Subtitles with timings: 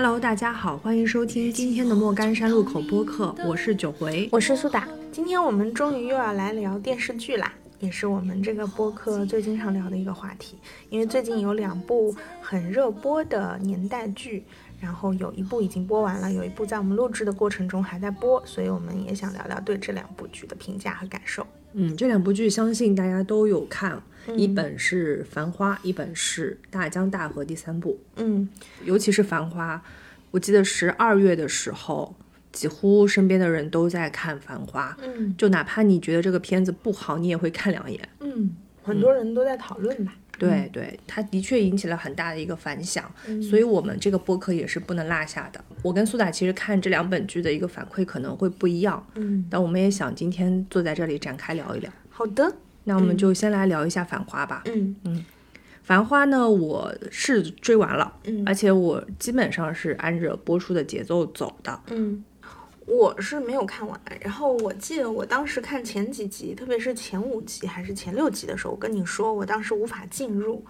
[0.00, 4.86] Hello，大家好，欢迎收听今天的莫干山路口播客，我是九回，我是苏打。
[5.10, 10.56] 今天我们终于又要来聊电视剧啦，也是我们这个播客最经常聊的一个话题。
[10.88, 14.44] 因为最近有两部很热播的年代剧，
[14.78, 21.44] 然后有一部已经播完了，有一部在我们录制的过程中还在播，所以我们也想聊聊对这两部剧的评价和感受。
[21.72, 24.02] 嗯，这两部剧相信大家都有看，
[24.36, 27.98] 一本是《繁花》，一本是《大江大河》第三部。
[28.16, 28.48] 嗯，
[28.84, 29.76] 尤其是《繁花》，
[30.30, 32.14] 我记得十二月的时候，
[32.52, 34.96] 几乎身边的人都在看《繁花》。
[35.04, 38.08] 嗯，就哪怕你觉得这个片子不好，你也会看两眼。
[38.20, 38.50] 嗯，
[38.82, 40.14] 很多人都在讨论吧。
[40.38, 43.10] 对对，它的确引起了很大的一个反响，
[43.50, 45.62] 所以我们这个播客也是不能落下的。
[45.82, 51.90] 我跟苏打其实看这两本剧的一个反馈可能会不一样，嗯，但我们也想今天坐在这里展开聊一聊。
[52.08, 52.52] 好的，
[52.84, 54.62] 那我们就先来聊一下《繁花》吧。
[54.66, 55.16] 嗯嗯，
[55.82, 61.80] 《繁花》呢，我是追完了，嗯而且我基本上是按着播出的节奏走的。
[61.90, 62.24] 嗯，
[62.88, 64.00] 我是没有看完。
[64.20, 70.64] 然后我记得我当时看前几集，特别是前五集还是前六集的时候，我跟你说，我当时无法进入，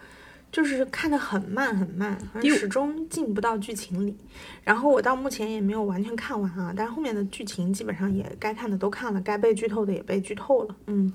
[0.50, 4.16] 就是看得很慢很慢，始终进不到剧情里。
[4.64, 10.76] 然后我到目前也没有完全看完啊，但是后面的剧情基本上也该看的都看了，该被剧透的也被剧透了。
[10.86, 11.12] 嗯，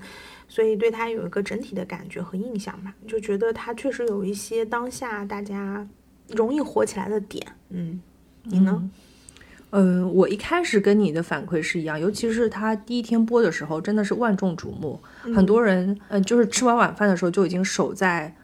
[0.48, 5.86] 所以对它有一个整体的感觉和印象吧，就觉得它确实有一些当下大家
[6.28, 7.46] 容易火起来的点。
[7.68, 8.00] 嗯，
[8.44, 8.72] 你呢？
[8.82, 8.90] 嗯，
[10.12, 15.00] 我一开始跟你的反馈是一样，尤其是他第一天播的时候，真的是万众瞩目，
[15.34, 18.34] 很多人，嗯、就是吃完晚饭的时候就已经守在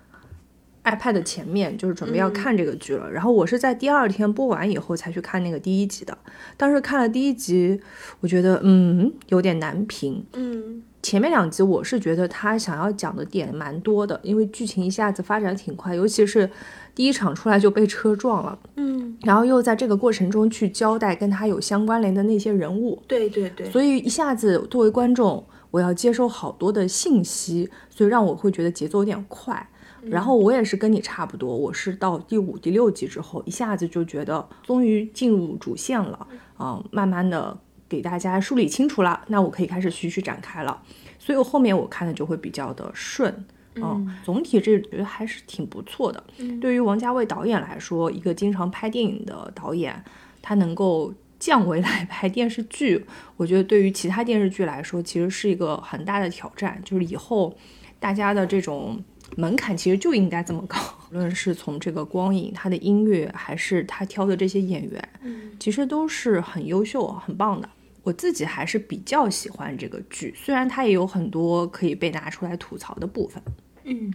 [0.83, 3.09] iPad 前面，就是准备要看这个剧了。
[3.13, 6.19] 然后我是在第二天播完以后才去看那个第一集的，
[6.57, 7.81] 当时看了第一集，
[8.21, 10.25] 我觉得嗯有点难评。
[10.33, 16.51] 嗯前面两集我是觉得他想要讲的点蛮多的，因为剧情一下子发展挺快，尤其是
[16.95, 18.59] 第一场出来就被车撞了。
[18.77, 29.69] 嗯，然后又在这个过程中去交代跟他有相关联的那些人物，对对对，所以一下子作为观众，我要接收好多的信息，所以让我会觉得节奏有点快。
[30.03, 37.55] 然后我也是跟你差不多，我是到第五、第六集之后，一下子就觉得终于进入主线了，啊、慢慢的
[37.87, 40.81] 给大家梳理清楚了，那我可以开始徐徐展开了。
[41.19, 43.45] 所以我后面我看的就会比较的顺，
[43.77, 46.23] 嗯，总体这觉得还是挺不错的。
[46.61, 50.03] 对于王家卫导演来说，一个经常拍电影的导演，
[50.43, 53.05] 他能够降维来 拍电视剧，
[53.37, 56.81] 我觉得对于其他电视剧来说，其实是一个很大的挑战。
[56.85, 57.57] 就是以后
[57.99, 59.03] 大家的这种
[59.37, 60.77] 门槛其实就应该这么高，
[61.13, 67.69] 无论是从这个光影、他的音乐，还是他挑的这些演员，嗯其实都是很优秀、很棒的。
[68.03, 73.43] 我自己还是比较喜欢这个剧，虽然它也有很多可以被拿出来吐槽的部分。
[73.85, 74.13] 嗯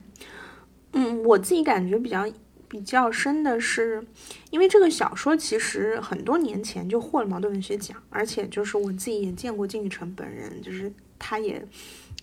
[0.93, 2.25] 嗯，我自己感觉比较
[2.67, 4.05] 比较深的是，
[4.49, 11.65] 因为这个小说其实很多年前就获了茅盾文学奖，而且就是我自己也见过金宇澄本人，就是他也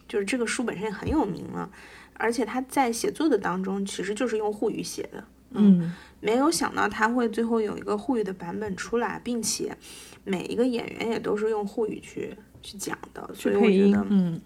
[0.08, 1.70] 就是这个书本身也很有名了，
[2.14, 5.24] 而且他在写作的当中其实就是用沪语写的，
[5.54, 9.76] 嗯没有想到他会最后有一个沪语的版本出来，并且
[10.22, 14.40] 每一个演员也都是用沪语去去讲的，所以我觉得，嗯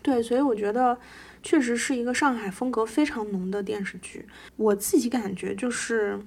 [0.00, 0.98] 对，所以我觉得
[1.42, 4.26] 确实是一个上海风格非常浓的电视剧。
[4.56, 6.18] 我自己感觉就是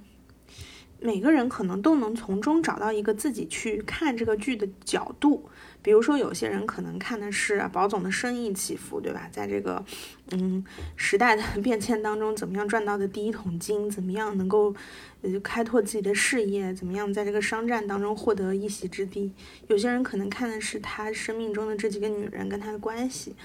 [0.99, 5.49] 每个人可能都能从中找到一个自己去看这个剧的角度。
[5.81, 9.27] 比如说，有些人可能看的是保总的生意起伏，对吧？
[9.31, 9.83] 在这个
[10.31, 10.63] 嗯
[10.95, 14.75] 时代的 变迁当中，怎么样赚到的第一桶金，怎么样能够
[15.21, 19.31] 呃开拓自己的事业，怎么样在这个商战当中获得一席之地。
[19.67, 23.35] 有些人可能看的是他生命中的这几个女人跟他的关系。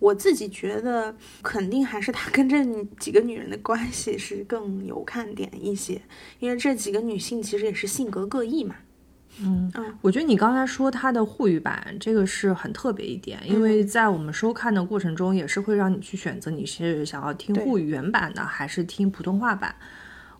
[0.00, 2.64] 我自己觉得，肯定还是他跟这
[2.98, 6.02] 几个女人的关系是更有看点一些，
[6.40, 8.74] 因为这几个女性其实也是性格各异嘛。
[9.42, 19.74] 嗯嗯我觉得你刚才说它的沪语版，这个是很特别一点，因为嗯在我们收看的过程中，也是会让你去选择你是想要听沪语原版的，还是听普通话版。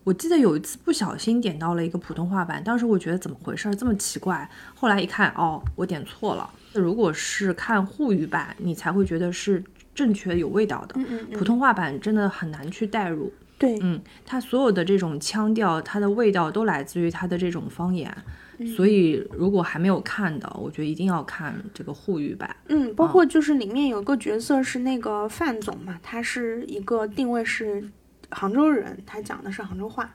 [0.04, 6.48] 我记得有一次不小心点到了一个普通话版，当时我觉得怎么回事儿这么奇怪，后来一看，哦，我点错了。
[6.74, 9.64] 如果是看沪语版，你才会觉得是
[9.94, 10.94] 正确有味道的。
[10.98, 13.32] 嗯嗯嗯，普通话版真的很难去代入。
[13.56, 18.32] 对，嗯，它所有的这种腔调，它的味道都来自于它的这种方言，嗯
[18.76, 22.54] 所以如果还没有看的，我觉得一定要看这个沪语版。
[22.68, 27.88] 嗯，包括就是里面有个角色是那个范总嘛，他是一个定位是
[28.30, 30.14] 杭州人，他讲的是杭州话。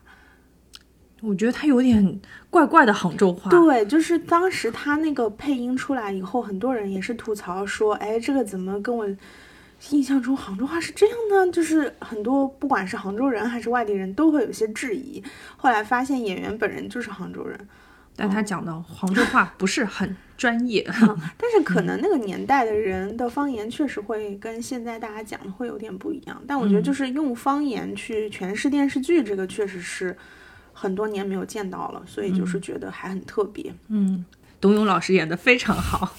[1.21, 3.51] 我觉得他有点怪怪的杭州话。
[3.51, 9.05] 对，就是当时他那个配音出来以后，很多人也是吐槽说，哎，这个怎么跟我
[9.91, 15.21] 印象中杭州话是这样的，就是很多不管是杭州人还是外地人都会有些质疑。
[15.57, 17.67] 后来发现演员本人就是杭州人，
[18.19, 20.83] 但他讲的杭州话不是很专业。
[21.39, 26.41] 但是可能那个年代的人的方言确实会跟现在大家讲的会有点不一样。
[26.45, 30.15] 但我觉得就是用方言去诠释电视剧，这个确实是
[30.73, 33.73] 很多年没有见到了，所以就是觉得还很特别。
[33.87, 34.25] 嗯，
[34.59, 36.13] 董勇老师演的非常好。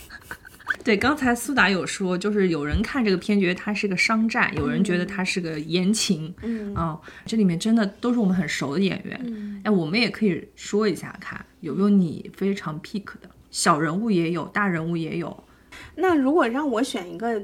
[0.82, 9.21] 对，刚才苏打有说，就是有人看这个片觉得它是个商战，有人觉得它是个言情，嗯啊，这里面真的都是我们很熟的演员。
[9.25, 15.44] 嗯哎，我们也可以说一下，看有没有你非常 pick 的小人物也有，大人物也有。
[15.97, 17.43] 那如果让我选一个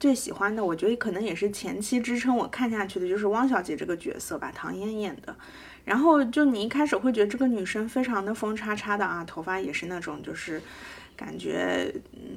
[0.00, 5.36] 最喜欢的，我觉得可能也是前期支撑我看下去的，就是汪小姐这个角色吧，唐嫣演的。
[5.84, 10.62] 然后就你一开始会觉得这个女生非常的风叉叉的啊，头发也是那种就是。
[11.18, 11.92] 感觉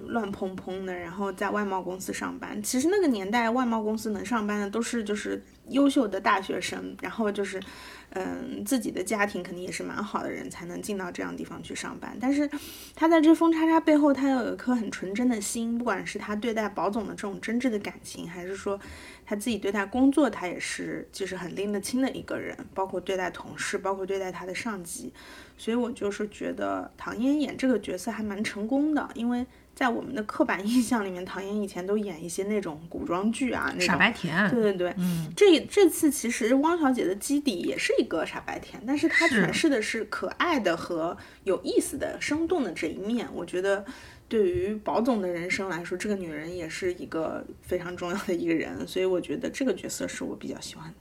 [0.07, 2.61] 乱蓬蓬的，然后在外贸公司上班。
[2.63, 7.61] 其实那个年代，外贸公司能上班的都是就是优秀的大学生，然后就是，
[8.09, 12.17] 嗯，自己的家庭肯定也是蛮好的人，才能进到这样地方去上班。
[12.19, 12.49] 但是
[12.95, 18.79] 他在这风叉叉背后，他有一颗很纯真的心，不管是他对待宝总的这种真挚的感情，还是说
[19.27, 25.13] 他自己对待工作，他也是就是很拎得清的一个人，包括对待同事，包括对待他的上级。
[25.61, 34.49] 所以我就是觉得唐嫣演这个角色还蛮成功的，因为在我们的刻板印象里面，唐嫣以前都演一些那种古装剧啊，那种傻白甜。
[34.49, 43.27] 对对对，嗯，这这次其实汪小姐的基底也是一个傻白甜，但是她诠释的是可爱的和有意思的、生动的这一面。
[43.31, 43.85] 我觉得
[44.27, 50.95] 对于宝总的人生来说，这个女人也是一个非常重要的一个人，所以我觉得这个角色是我比较喜欢的。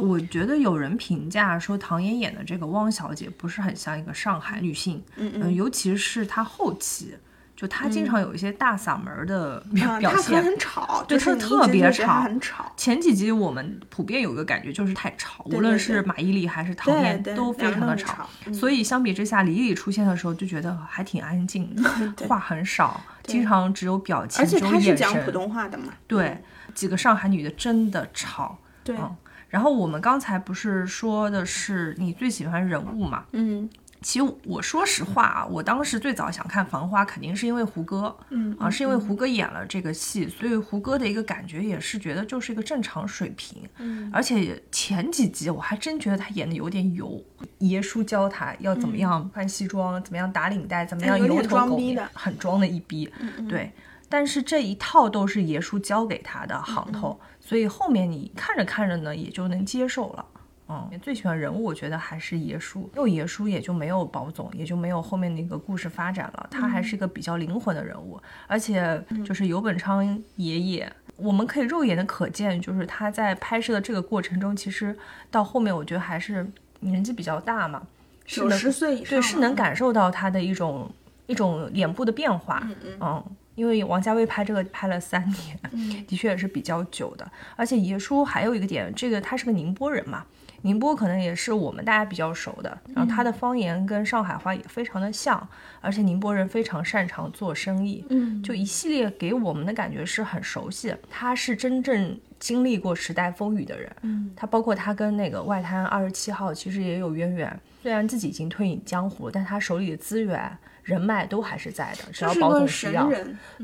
[0.00, 7.16] 我觉得有人评价说唐嫣演的这个汪小姐不是很像一个上海女性，嗯嗯，尤其是她后期，
[7.56, 12.72] 就她经常有一些大嗓门的表现，她现，很吵，对她特别吵很吵。
[12.76, 21.74] 前几集我们普遍有一个感觉就是太吵，对无论是马伊琍还是唐嫣，都非常的吵所以相比之下，李李出现的时候就觉得还挺安静
[22.16, 25.30] 的，话很少，经常只有表情，而且她是讲普。
[25.32, 25.92] 通话的嘛？
[26.06, 26.38] 对，
[26.74, 28.58] 几个上海女的真的吵。
[28.82, 29.16] 对，嗯
[29.48, 33.24] 然后我们刚才不是说的是你最喜欢人物嘛？
[33.32, 33.68] 嗯。
[34.00, 44.08] 其实我说实话啊，我当时最早想看《繁花》，肯定是因为胡歌，嗯啊，是因为胡歌演了这个戏，所以胡歌的一个感觉也是觉得就是一个正常水平，嗯。
[44.12, 47.20] 而且前几集我还真觉得他演的有点油，
[47.58, 53.72] 爷叔教他要怎么样穿西装，怎么样打领带，怎么样嗯哎有点油头狗面装逼的，很装的一逼，嗯对。
[54.08, 56.92] 但是这一套都是爷叔教给他的行嗯。
[56.92, 60.26] 头，所以后面你看着看着呢，也就能接受了。
[60.68, 66.46] 嗯，最喜欢人物，我觉得还是爷叔，没有爷叔也就没有宝总，也就没有后面那个故事发展了。
[66.50, 70.04] 他还是一个比较灵魂的人物，而且就是游本昌
[70.36, 74.94] 爷爷，我们可以肉眼的可见，就是他在拍摄的这个过程中，其实
[75.30, 76.46] 到后面我觉得还是
[76.80, 77.82] 年纪比较大嘛，
[78.26, 80.90] 是十岁以上对，是能感受到他的一种
[81.26, 82.60] 一种脸部的变化。
[82.64, 87.28] 嗯嗯嗯，因为王家卫拍这个拍了三年，嗯 的确也是比较久的。
[87.56, 90.24] 而且爷叔还有一个点，这个他是个宁波人嘛，
[90.62, 92.78] 宁波可能也是我们大家比较熟的。
[92.94, 95.48] 然后他的方言跟上海话也非常的像，
[95.80, 100.94] 而且宁波人非常擅长做生意，嗯就一系列给我们的感觉是很熟悉。
[101.10, 107.60] 他是真正经历过时代风雨的人，嗯他包括他跟那个外滩二十七号其实也有渊源。
[107.82, 113.10] 虽然自己已经退隐江湖，但他手里的资源人脉都还是在的，只要保总需要。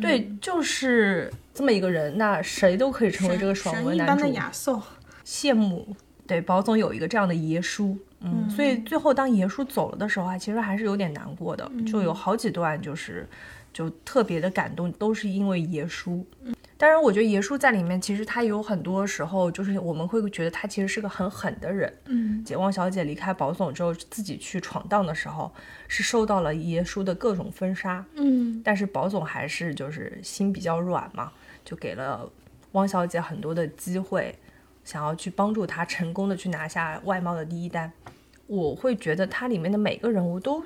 [0.00, 4.26] 对，就是这么一个人，那谁都可以成为这个爽文男主。
[4.34, 4.78] 亚瑟。
[5.24, 13.26] 羡慕，对，保总有一个这样的爷叔，嗯，所以最后当爷叔走了的时候啊，其实还是有点难过的，就有好几段就是
[13.72, 16.26] 就特别的感动，都是因为爷叔。
[16.84, 21.90] 当然，我觉得爷叔在里面，其实他有很多时候，就是我们会觉得他其实是个很狠的人。
[22.04, 25.50] 嗯解汪小姐离开保总之后，自己去闯荡的时候，
[25.88, 28.04] 是受到了爷叔的各种封杀。
[28.16, 31.32] 嗯但是保总还是就是心比较软嘛，
[31.64, 32.30] 就给了
[32.72, 34.38] 汪小姐很多的机会，
[34.84, 37.90] 想要去帮助她成功的去拿下外贸的第一单。
[38.46, 40.62] 我会觉得它里面的每个人物都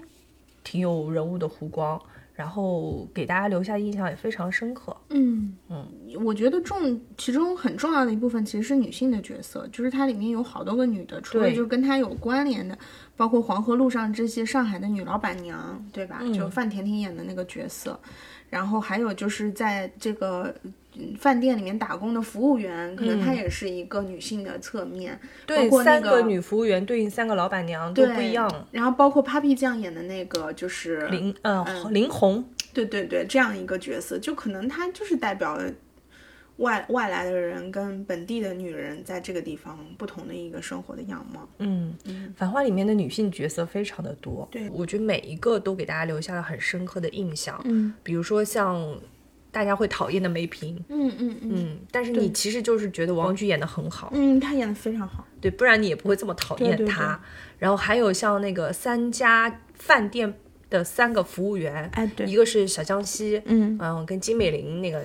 [0.64, 2.02] 挺有人物的弧光，
[2.38, 4.96] 然后给大家留下印象也非常深刻。
[5.08, 5.84] 嗯嗯，
[6.24, 12.78] 我觉得重其中很重要的一部分其实是女性的角色，就是它里面有好多个女的，除了对就跟她有关联的，
[13.16, 16.18] 包括黄河路上这些上海的女老板娘，对吧？
[16.22, 17.98] 嗯就范甜甜演的那个角色，
[18.48, 20.54] 然后还有就是在这个。
[20.98, 28.66] 嗯饭店里面打工的服务员，可能她嗯也是一个女性的侧面，对，包括那三个女服务员对应三个老板娘都对不一样。
[28.72, 35.72] 然后包括 Papi 酱演的那个就是林呃林红，对对对，这样一个角色，就可能她就是代表了
[36.56, 41.48] 外外来的人跟本地的女人在这个地方不同的一个生活的样貌。
[41.58, 41.94] 嗯，
[42.36, 47.60] 繁花里面的女性角色非常的多，对我觉得每一个都给大家留下了很深刻的印象。
[47.64, 48.98] 嗯比如说像
[49.50, 51.50] 大家会讨厌的梅萍，嗯嗯嗯。
[51.54, 55.26] 嗯，但是你其实就是觉得王菊演的很好，嗯，她演的非常好。
[55.40, 57.14] 对，不然你也不会这么讨厌对对她。
[57.14, 57.28] 对
[57.58, 60.32] 然后还有像那个三家饭店
[60.70, 65.04] 的三个服务员，哎，对，一个是小江西，嗯，嗯，跟金美玲那个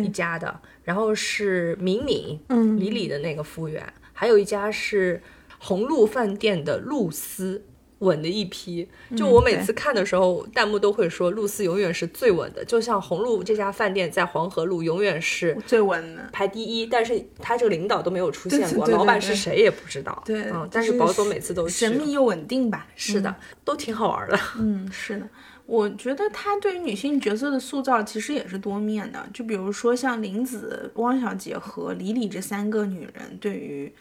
[0.00, 2.78] 一，家的，然后是敏敏，嗯。
[2.78, 5.22] 李李的那个服务员，还有一家是
[5.58, 7.62] 红鹿饭店的露丝。
[8.04, 16.28] 稳的一批，就我每次看的时候，弹幕都会说露丝永远是最稳的，就像红鹿这家饭店在黄河路永远是最稳的。
[16.32, 20.22] 排第一，但是他这个领导都没有出现过，老板是谁也不知道。
[20.24, 22.86] 对嗯，但是保总每次都去神秘又稳定吧？
[22.94, 23.34] 是的，
[23.64, 24.38] 都挺好玩的。
[24.58, 25.28] 嗯，是的，
[25.66, 29.26] 我觉得他对于女性角色的塑造其实也是多面的。
[29.32, 33.92] 就比如说像林子、汪小姐和李李这三个女人，对于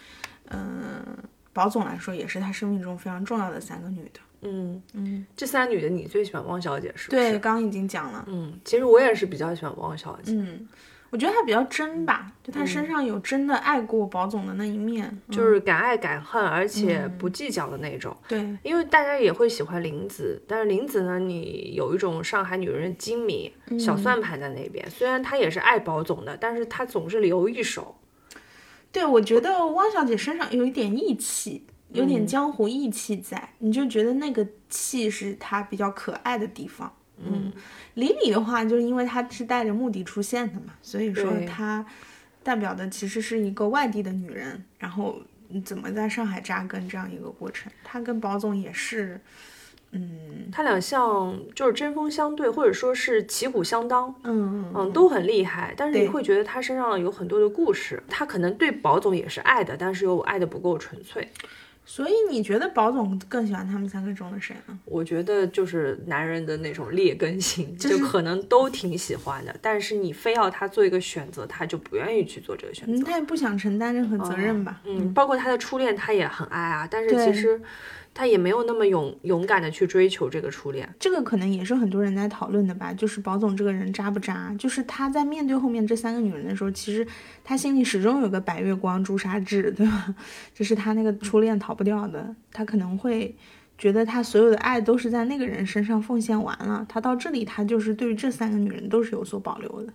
[0.50, 1.17] 嗯、
[1.53, 4.19] 宝总来说，也是他生命中非常重要的三个女的。
[4.41, 7.39] 嗯，嗯，这三女的你最喜欢汪小姐是不对，是？
[7.39, 8.25] 刚刚已经讲了。
[8.27, 10.67] 嗯，其实我也是比较喜欢汪小姐，嗯，
[11.12, 15.17] 我觉得她比较真吧，就她身上有真的爱过宝总的那一面。
[15.29, 18.13] 就是敢爱敢恨，而且不计较的那种。
[18.27, 24.86] 对，因为大家也会喜欢林子，但是林子呢，你有一种上海女人的精明、小算盘在那边。
[24.89, 27.95] 虽然她也是爱宝总的，但是她总是留一手。
[28.93, 36.95] 对，我觉得汪小姐身上有一点义气，有嗯点江湖义气在，你就觉得那个气是她比较可爱的地方。
[37.17, 37.51] 嗯，
[37.95, 41.83] 李李的话，就是因为她是带着目的出现的嘛，所以说她
[42.43, 45.19] 代表的其实是一个外地的女人，然后
[45.65, 47.71] 怎么在上海扎根这样一个过程。
[47.83, 49.19] 她跟宝总也是，
[49.93, 50.09] 嗯
[50.51, 54.13] 他俩像就是针锋相对，或者说是旗鼓相当。
[54.23, 58.01] 嗯嗯，都很厉害，但是你会觉得他身上有很多的故事。
[58.07, 61.27] 他可能对宝总也是爱的，但是又爱的不够纯粹。
[61.85, 64.79] 所以你觉得宝总更喜欢他们三个中的谁呢？
[64.85, 73.03] 我觉得就是男人的那种劣根性，就就可能都挺喜欢的，但是你非要他做一个选择，他就不愿意去做这个选嗯，择。
[73.05, 74.79] 他也不想承担任何责任吧？
[74.85, 77.62] 嗯，包括他的初恋，他也很爱啊，但是其实
[78.13, 80.88] 他也没有那么勇勇敢的去追求这个初恋。
[81.00, 84.53] 这个可能也是很多人在讨论的吧，就是宝总这个人渣不渣？
[84.60, 87.05] 就是他在面对后面这三个女人的时候，其实
[87.43, 90.13] 他心里始终有个白月光朱砂痣，对吧？
[90.53, 93.36] 这是他那个初恋逃不掉的，他可能会
[93.77, 99.91] 觉得他所有的爱都是在那个人身上奉献完了，他到这里他就是对于这三个女人都是有所保留的。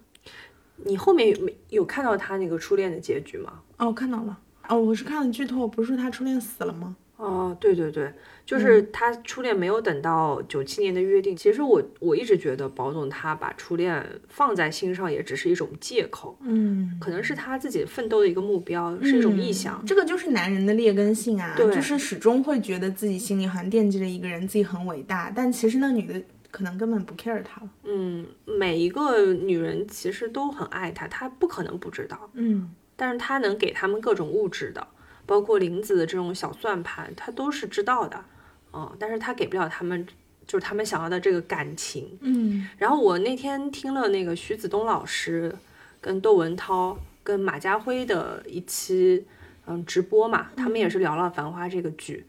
[0.84, 3.60] 你后面有没有看到他那个初恋的结局吗？
[3.78, 6.96] 哦，看到了，哦，我是看了剧透，不是说他初恋死了吗？
[7.18, 8.12] 哦，对对对，
[8.46, 11.36] 就是嗯他初恋没有等到九七年的约定。
[11.36, 16.96] 其实我我一直觉得宝总他把初恋放在心上，也只是一种借口，嗯。
[17.00, 19.84] 可能是他自己奋斗的一个目标，是一种臆想。
[19.84, 27.68] 这个就是男人的劣根性啊，对就是始终会觉得自己心里好像惦记着一个人，自己很伟大，但其实那女的可能根本不 care 他了。
[27.84, 34.86] 嗯，每一个女人其实都很爱他，他不可能不知道，嗯，但是他能给他们各种物质的，
[35.28, 38.24] 包括林子的这种小算盘，他都是知道的，
[38.72, 40.06] 嗯，但是他给不了他们，
[40.46, 42.18] 就是他们想要的这个感情。
[42.22, 45.54] 嗯然后我那天听了那个徐子东老师
[46.00, 49.26] 跟窦文涛跟马家辉的一期
[49.66, 52.24] 嗯直播嘛，他们也是聊了《繁花》这个剧。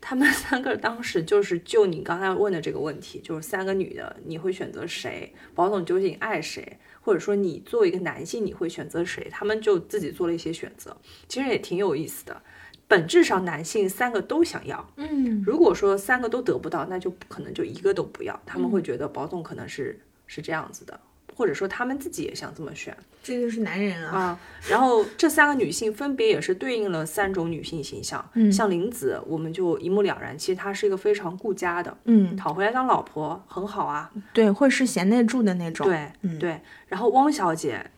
[0.00, 5.34] 他们三个当时就是就你刚才问的这个问题，就是三个女的，你会选择谁？
[5.54, 6.78] 宝总究竟爱谁？
[7.08, 9.26] 或者说你作为一个男性，你会选择谁？
[9.30, 10.94] 他们就自己做了一些选择，
[11.26, 12.42] 其实也挺有意思的。
[12.86, 18.38] 本质上，男性三个都想要，嗯如果说三个都得不到，那就可能就一个都不要。
[18.44, 21.00] 他们会觉得保总可能是是这样子的，
[21.34, 24.18] 或者说他们自己也想这么选这就是男人啊。
[24.18, 24.40] 啊。
[24.68, 34.10] 然后这三个女性分别也是对应了三种女性形象，嗯像林子，我们就一目了然，其实她是一个非常顾家的，嗯，讨回来当老婆很好啊。
[34.32, 36.60] 对，会是贤内助的那种。，对，嗯对。
[36.88, 37.90] 然后汪小姐，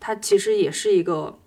[0.00, 1.38] 她其实也是一个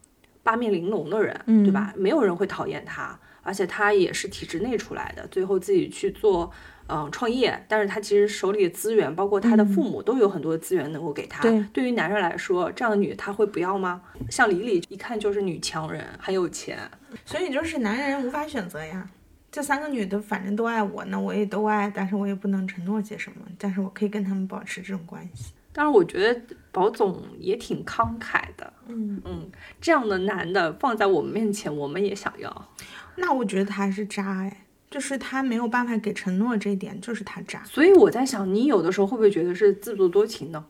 [0.44, 1.94] 八面玲珑的人，嗯对吧？
[1.96, 6.52] 没有人会讨厌她，而且她也是体制内出来的，最后自己去做。
[6.90, 11.42] 嗯，创业，但是他其实手里的资源，包括他的父母，都有很多的资源能够给他。
[11.42, 14.02] 对对于男人来说，这样的女他会不要吗？
[14.30, 16.80] 像李李，一看就是女强人，很有钱。
[17.26, 19.10] 所以就是男人无法选择呀。
[19.52, 25.54] 这三个女的反正都爱我，那我也都爱，但是我也不能承诺些什么，但是我可以跟他们保持这种关系。
[25.72, 26.42] 但是，我觉得
[26.72, 28.74] 宝总也挺慷慨的。
[28.88, 32.70] 嗯，嗯，这样的男的放在我们面前，我们也想要。
[33.16, 37.64] 那我觉得他是渣哎，就是他没有办法给承诺这一点，就是他渣。
[37.66, 40.66] 所以我在想，你有的时候会不会觉得是自作多情呢？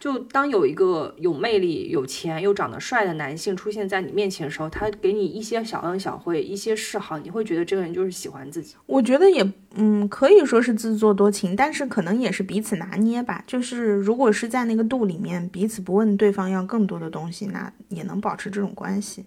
[0.00, 8.76] 就当有一个有魅力、有钱又长得帅的男性出现在你面前的时候，他给你一些小恩小惠、一些示好，你会觉得这个人就是喜欢自己。
[8.86, 13.42] 我觉得也，嗯，可以说是自作多情，但是可能也是彼此拿捏吧。
[13.44, 19.24] 就是如果是在那个度里面，彼此不问对方要更多的东西，那也能保持这种关系。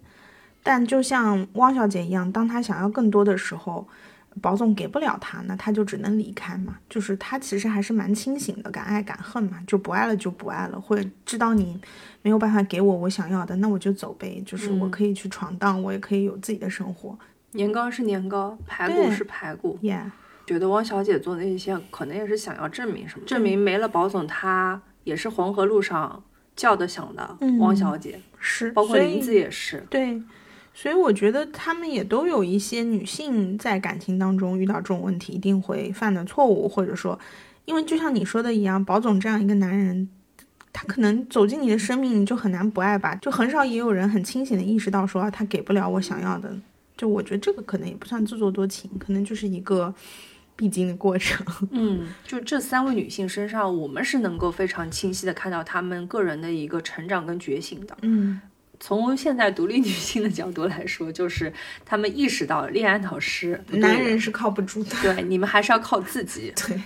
[0.62, 3.86] 但就像汪小姐一样，当她想要更多的时候。
[4.40, 6.78] 保总给不了他，那他就只能离开嘛。
[6.88, 11.78] 就是他其实还是蛮清醒的，敢爱敢恨嘛，就不爱了就不爱了，会知道你
[12.22, 14.42] 没有办法给我我想要的，那我就走呗。
[14.46, 17.18] 就是我可以去闯荡，我也可以有自己的生活。
[17.52, 19.78] 年糕是年糕，排骨是排骨。
[19.82, 20.04] Yeah，
[20.46, 23.26] 觉得汪小姐做那些，可能也是想要证明什么？
[23.26, 26.22] 证明没了保总，她也是黄河路上
[26.56, 28.20] 叫得响的汪小姐。
[28.38, 29.84] 是，包括林子也是。
[29.90, 30.22] 对。
[30.74, 37.18] 所以我觉得他们也都有一些女性在感情当中遇到这种问题一定会犯的错误，或者说，
[37.66, 40.08] 因为就像你说的一样，宝总这样一个男人，
[40.72, 43.14] 他可能走进你的生命，你就很难不爱吧？
[43.16, 46.50] 就很少也有人很清醒的意识到说他给不了我想要的。
[46.96, 49.94] 就我觉得这个可能也不算自作多情，可能就是一个
[50.56, 51.44] 必经的过程。
[51.70, 57.96] 嗯，就这三位女性身上，我们是能够非常清晰的看到她们个人的一个成长跟觉醒的。
[58.02, 58.40] 嗯。
[58.84, 61.52] 从现在独立女性的角度来说，就是
[61.86, 66.52] 她们意识到恋爱导师男人是靠不住的，对，你们还是要靠自己。
[66.66, 66.80] 对，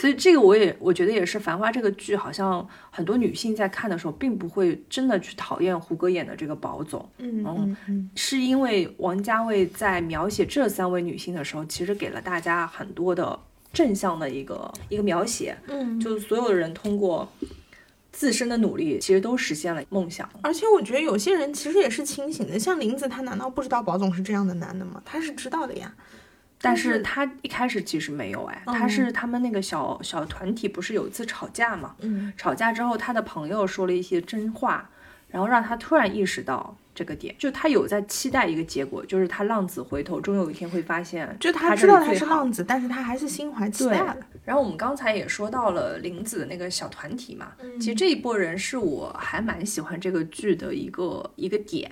[0.00, 7.08] 所以这个我也我觉得也是《繁花》这个剧，好像很多女性在看的时候，并不会真的去讨厌胡歌演的这个宝总。
[7.18, 13.38] 嗯嗯嗯，是因为王家卫在描写这三位女性的时候，其实给了大家很多的
[13.72, 15.56] 正向的一个一个描写。
[15.68, 17.32] 嗯，就是所有的人通过。
[18.12, 25.02] 自身的努力其实都实现了梦想，而且我觉得有些人其实也是清醒的，像林子，他难道不知道宝总是这样的男的吗？
[25.04, 25.92] 他是知道的呀，
[26.60, 34.90] 但是他一开始其实没有哎，他是他们那个小小团体不是有一次吵架嘛，嗯，吵架之后他的朋友说了一些真话，
[35.28, 36.76] 然后让他突然意识到。
[36.94, 44.16] 这个点，就他有在期待一个结果，就是他浪子回头，终有一天会发现，就他知道他是浪子，但是他还是心怀期待了。
[44.44, 51.90] 然后我们刚才也说到了林子的那个小团体嘛，其实这一波人是我还蛮喜欢这个剧的一个一个点。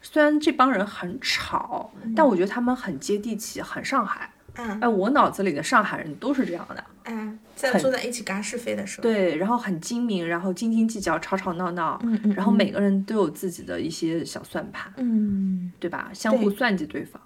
[0.00, 4.30] 虽然这帮人很吵，但我觉得他们很接地气，很上海。
[4.56, 6.84] 嗯，哎，我脑子里的上海人都是这样的。
[7.04, 16.10] 嗯，在坐在一起干是非的时候，对，然后很精明，然后斤斤计较，吵吵闹闹，嗯嗯，然后每个人都有自己的一些小算盘，嗯，对吧？
[16.14, 17.20] 相互算计对方。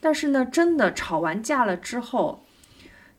[0.00, 2.44] 但是呢，真的吵完架了之后，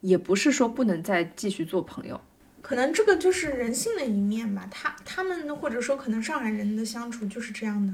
[0.02, 2.22] 也不是说不能再继续做朋友。
[2.62, 4.68] 可能这个就是人性的一面吧。
[4.70, 7.94] 他他们或者说可能上海人的相处就是这样的。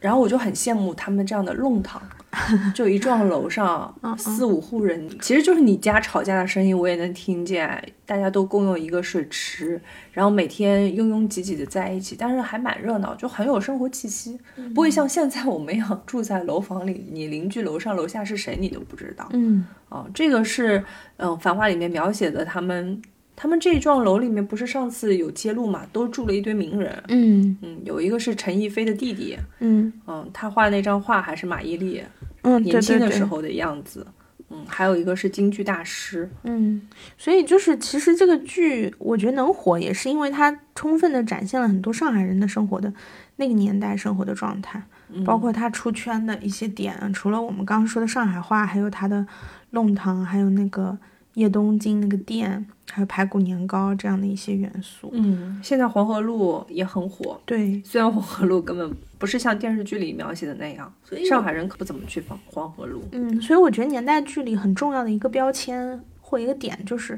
[0.00, 2.00] 然后我就很羡慕他们这样的弄堂，
[2.74, 9.78] 就一幢楼上四五户人，其实就是你家吵架的声音我也能听见，大家都共用一个水池，
[10.12, 14.40] 然后每天拥拥挤挤的在一起，但是还蛮热闹，就很有生活气息，
[14.74, 19.28] 不会像现在我们一样住在楼房里，你邻居楼上楼下是谁你都不知道。
[19.34, 20.82] 嗯，哦，这个是
[21.18, 23.02] 嗯《繁花》里面描写的他们。
[23.42, 27.02] 他们这一幢楼里面不是上次有揭露嘛，都住了一堆名人。
[27.08, 29.34] 嗯嗯，有一个是陈逸飞的弟弟。
[29.60, 32.02] 嗯嗯，他画那张画还是马伊琍，
[32.42, 34.06] 嗯，年轻的时候的样子。
[34.50, 36.28] 嗯，还有一个是京剧大师。
[36.42, 36.82] 嗯，
[37.16, 42.92] 所以就是其实这个剧我觉得能火，也是因为它充分的展现了很多上海人的生活的
[43.36, 44.82] 那个年代生活的状态，
[45.24, 47.10] 包括他出圈的一些点。
[47.14, 49.26] 除了我们刚刚说的上海话，还有他的
[49.70, 50.98] 弄堂，还有那个
[51.34, 52.66] 叶东京那个店。
[52.92, 57.40] 还有排骨年糕这样的一些元素，嗯，现在黄河路也很火。
[57.46, 63.04] 对，虽然黄河路根本不是像电视剧里描写的那样，所以上海人可不怎么去黄黄河路。
[63.12, 67.16] 嗯，所以我觉得年代剧里很重要的一个标签或一个点就是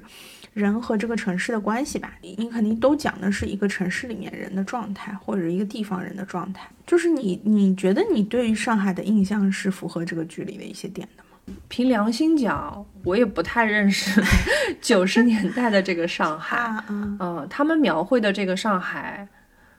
[0.53, 2.12] 人和这个城市的关系吧。
[2.20, 6.68] 你肯定都讲的是一个城市里面人的状态，或者一个地方人的状态。
[6.87, 11.25] 就是你你觉得你对于上海的印象是符合这个剧里的一些点的？
[11.68, 14.22] 凭良心讲，我也不太认识
[14.81, 16.85] 九十年代的这个上海。
[16.88, 19.26] 嗯，他们描绘的这个上海，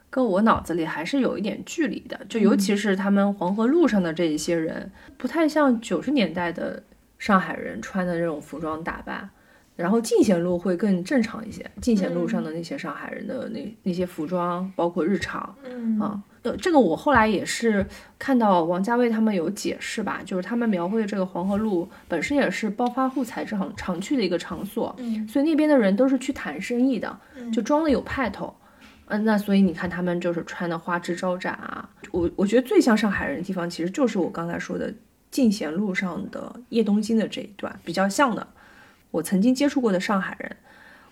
[0.09, 2.19] 跟我脑子里还是有一点距离的。
[2.27, 6.83] 就尤其是他们黄河路上的这一些人，不太像九十年代的
[7.17, 9.29] 上海人穿的这种服装打扮。
[9.75, 16.21] 然后进贤路会更正常一些，进贤路上的那些上海人的那那些服装，包括日常，嗯啊。
[16.43, 17.85] 呃，这个我后来也是
[18.19, 27.17] 看到王家卫他们有解释吧，就是他们描绘的这个黄河路本身也是暴发户才常常去的一个场所，嗯，所以那边的人都是去谈生意的，
[27.53, 28.53] 就装的有派头，
[29.05, 34.93] 嗯，那所以你看他们就是穿的花枝招展啊，我我觉得最像上海人的地方其实就是我刚才说的
[35.31, 38.45] 进贤路上的叶东京的这一段比较像的，
[39.11, 40.57] 我曾经接触过的上海人，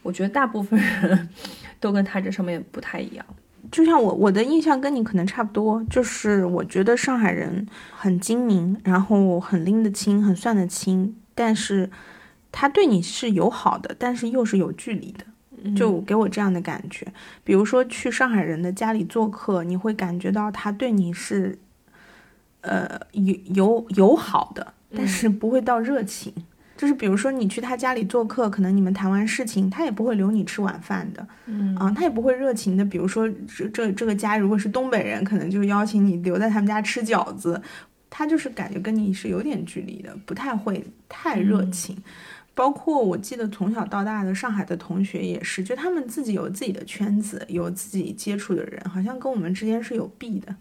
[0.01, 1.29] 我觉得大部分人
[1.79, 3.25] 都跟他这上面不太一样。
[3.71, 11.89] 就像我我的印象跟你可能差不多，就是我觉得上海人很精明，然后很拎得清，很算得清，但是
[12.51, 15.25] 他对你是友好的，但是又是有距离的。
[15.75, 17.05] 就给我这样的感觉，
[17.43, 21.60] 比如说去上海人的家里做客，你会感觉到他对你是，
[22.62, 26.34] 呃友友友好的，但是不会到热情。
[26.81, 32.83] 就是比如说你去他家里做客，可能你们谈完事情，他也不会留你吃晚饭的，嗯啊，他也不会热情的。
[32.83, 37.61] 比如说这这这个家如果是东北人，可能就邀请你留在他们家吃饺子，
[38.09, 41.95] 他就是感觉跟你是有点距离的，不太会太热情。
[42.55, 50.55] 包括我记得从小到大的上海的同学也是，就他们自己有自己的圈子，有自己接触的人，好像跟我们之间是有弊的。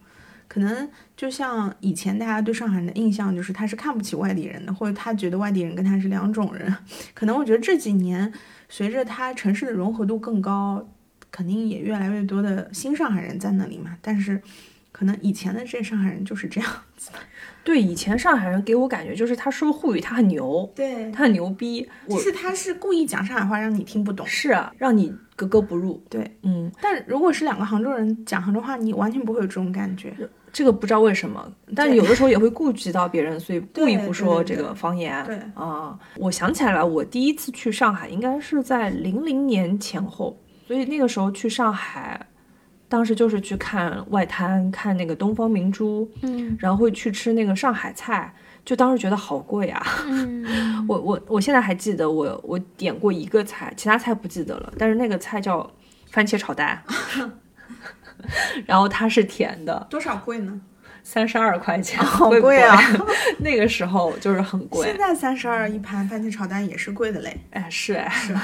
[0.51, 6.75] 可能就像以前大家对上海人的印象就是他是看不起外地人的，或者他觉得外地人跟他是两种人。
[7.15, 8.33] 可能我觉得这几年
[8.69, 10.85] 随着他城市的融合度更高，
[11.31, 13.97] 肯定也越来越多的新上海人在那里嘛。
[14.03, 14.43] 但是
[14.91, 17.13] 可能以前的这些上海人就是这样子。
[17.63, 26.03] 对，以前上海人给我感觉就是他说沪语他很牛，对，他很牛逼，就是他是故意讲上海话让你听不懂，是啊，让你格格不入。
[26.09, 30.13] 对，嗯，但如果是两个杭州人讲杭州话，你完全不会有这种感觉。
[30.53, 35.25] 这个不知道为什么，但是有的时候也会顾及到别人，所以故 意不说这个方言。
[35.25, 40.37] 对啊，我想起来了，我第一次去上海应该是在零零年前后，
[40.67, 42.27] 所以那个时候去上海。
[42.89, 48.35] 当时就是去看外滩，看那个东方明珠，嗯，然后会去吃那个上海菜，
[48.65, 49.81] 就当时觉得好贵啊。
[50.09, 50.45] 嗯，
[50.89, 55.71] 我我我现在还记得，我我点过一个菜，其他菜不记得了，但是那个菜叫
[56.11, 56.83] 番茄炒蛋，
[58.66, 60.61] 然后它是甜的，多少贵呢？
[61.02, 62.78] 三十二块钱， 好贵啊！
[63.40, 64.87] 那个时候就是很贵。
[64.87, 67.35] 现在三十二一盘番茄炒蛋也是贵的嘞。
[67.52, 68.35] 哎，是哎，是，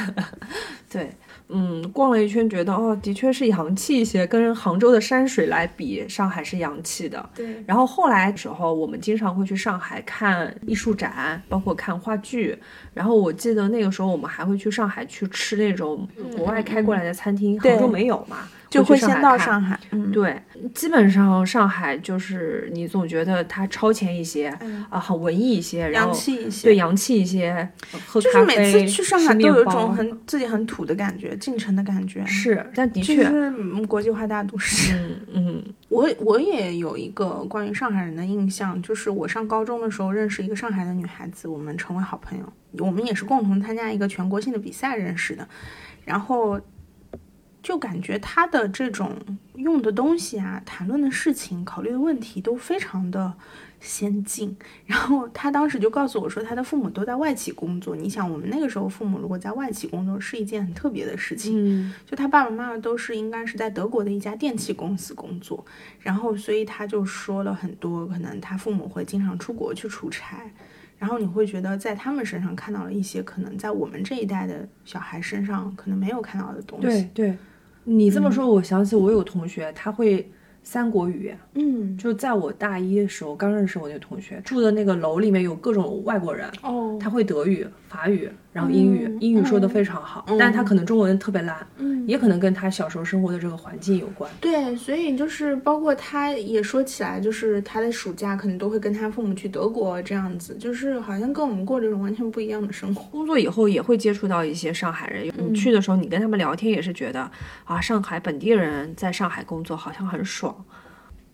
[0.90, 1.10] 对。
[1.48, 4.26] 嗯，逛了一圈，觉得哦，的确是洋气一些。
[4.26, 7.24] 跟杭州的山水来比，上海是洋气的。
[7.36, 7.62] 对。
[7.64, 12.58] 然后后来的时候，我们经常会去上海看艺术展，包括看话剧。
[12.92, 18.38] 然后我记得那个时候，我们还会去上海去吃那种国外开过来的餐厅，杭州没有嘛，
[18.76, 19.78] 就会先到上海。
[19.90, 20.40] 嗯，对，
[20.74, 24.48] 基本上上海就是你总觉得它超前一些，
[24.88, 27.68] 啊，很文艺一些，洋气一些，对，洋气一些。
[28.06, 31.36] 喝咖啡，就是每次去上海都有一种很自己很土的感觉。
[31.36, 33.50] 进城的感觉是，但的确是
[33.86, 34.94] 国际化大都市。
[34.94, 42.52] 嗯嗯， 我我也有一个关于上海人的印象，就是我上高中的时候认识一个上海的女孩子，我们成为好朋友。
[42.78, 45.48] 我们也是共同参加一个全国性的比赛认识的，
[46.04, 46.60] 然后
[47.66, 49.16] 就感觉他的这种
[49.56, 53.34] 用的东西啊，谈论的事情，考虑的问题都非常的。
[53.78, 57.94] 先进，然后他当时就告诉我说，他的父母都在外企工作。
[57.94, 61.52] 你想，我们那个时候父母如果在外企工作，是一件很特别的事情。
[61.54, 65.64] 嗯，就他爸爸妈妈都是应该是在德国的一家电器公司工作，
[66.00, 70.50] 然后所以他就说了很多，可能他父母会经常出国去出差，
[70.98, 76.86] 然后你会觉得在他们身上看到了一些可能在我们这一代的小孩身上可能没有看到的东西。
[76.86, 77.38] 对对，
[77.86, 80.30] 你这么说，我想起我有同学，他会。
[80.68, 94.30] 三国语，嗯，就在我大一的时候，刚认识我那个同学，住的那个楼里面有各种外国人，哦，他会德语、法语，然后英语，英语说的非常好，但是他可能中文特别烂，嗯，也可能跟他小时候生活的这个环境有关。
[94.40, 103.04] 对，所以就是包括他也说起来，就是他的暑假可能都会跟他父母去德国这样子，就是好像跟我们过这种完全不一样的生活。
[103.12, 107.30] 工作以后也会接触到一些上海人，你去的时候，你跟他们聊天也是觉得
[107.64, 110.64] 啊，上海本地人在上海工作好像很爽。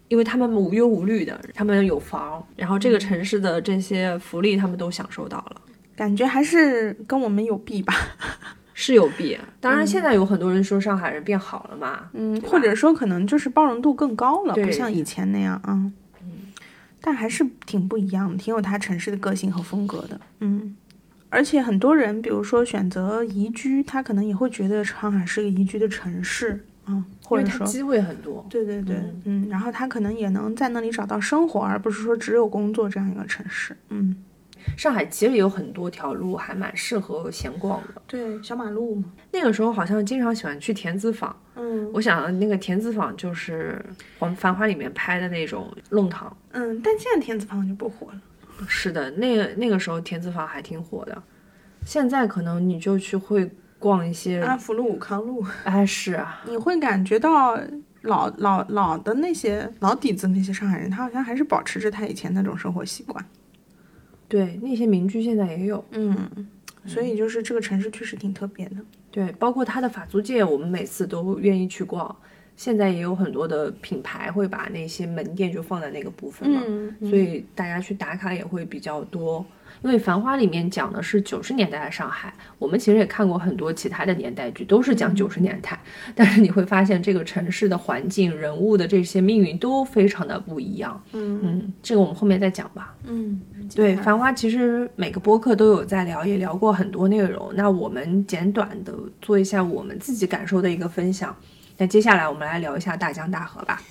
[0.08, 5.56] 因为他们无忧无虑的，他们有房，然后这个城市的这些福利他们都享受到了，
[6.02, 7.94] 感觉还是跟我们有弊吧，
[8.74, 9.38] 是有弊。
[9.60, 16.48] 当然，现在有很多人说上海人变好了嘛，嗯，或者说可能就是包容度更高了，不像以前那样啊，嗯，
[17.00, 20.76] 但还是挺不一样的，挺有他城市的个性和风格的，嗯，
[21.30, 26.66] 而且很多人，比如说选择宜居，他可能也会觉得上海是个宜居的城市。
[26.84, 33.76] 啊，或者说机会很多，对对对，嗯，然后他可能也能在那里找到生活，而不是说只有工作这样一个城市。
[33.90, 34.16] 嗯，
[34.76, 39.04] 上海其实有很多条路还蛮适合闲逛的，对，小马路嘛。
[39.30, 43.84] 那个时候好像经常喜欢去田子坊，嗯，我想那个田子坊就是
[44.18, 48.20] 《繁繁华》里面拍的那种弄堂，嗯，但现在田子坊就不火了。
[48.66, 51.22] 是的，那个那个时候田子坊还挺火的，
[51.84, 53.50] 现在可能你就去会。
[53.82, 57.58] 逛一些安福路、武康路，哎，是啊，你会感觉到
[58.02, 63.26] 老老老的那些老底子那些上海人，他好像还是保持着他以前那种生活习惯。
[64.32, 66.16] 对，那些民居现在也有，嗯，
[66.86, 68.76] 所以就是这个城市确实挺特别的。
[69.10, 72.16] 对，包括它的法租界，我们每次都愿意去逛。
[72.56, 79.44] 现在也有很多的品牌会把那些门店就放在那个部分嘛，嗯所以大家去打卡也会比较多。
[79.82, 85.76] 因为《繁花》里面讲的是九十年代的上海，我们其实也看过很多其他的年代剧，都是讲九十年代，
[86.14, 91.02] 但是你会发现这个城市的环境、人物的这些命运都非常的不一样。
[91.14, 92.94] 嗯嗯，这个我们后面再讲吧。
[93.04, 93.40] 嗯，
[93.74, 97.50] 对，《繁花》其实每个播客都有在聊，也聊过很多内容。
[97.56, 101.34] 那我们简短的做一下我们自己感受的一个分享。
[101.82, 103.82] 那接下来我们来聊一下《大江大河》吧。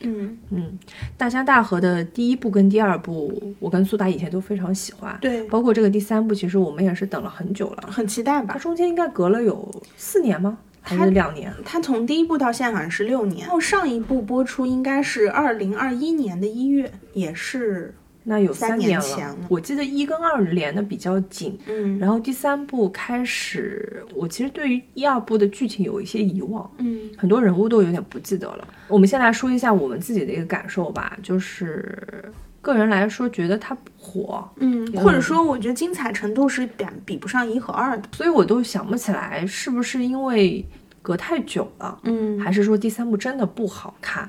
[0.00, 0.78] 嗯，嗯，
[1.16, 5.16] 《大江大河》的第一部跟第二部，我跟苏打以前都非常喜欢。
[5.18, 7.88] 对，包括这个第三部，其实我们也是等了很久了。
[7.90, 8.58] 很期待吧它。
[8.58, 10.58] 中间应该隔了有四年吗？
[10.82, 11.50] 还是两年？
[11.64, 17.94] 它从第一部到现在好像是六年，然后上一部播出应该是二零二一年的一月，也是
[18.28, 19.04] 那有三年了。
[19.04, 26.70] 年前了我记得一跟二连的比较紧，嗯然后第三部开始，我其实对于一二部的剧情有一些遗忘。
[26.76, 28.68] 嗯很多人物都有点不记得了。
[28.86, 38.02] 我们先来说一下我们自己的一个感受吧，就是个人来说觉得它不火，嗯，或者说我觉得精彩程度是比比不上一和二的。
[38.12, 40.64] 所以我都想不起来是不是因为
[41.00, 44.28] 隔太久了，嗯，还是说第三部真的不好看。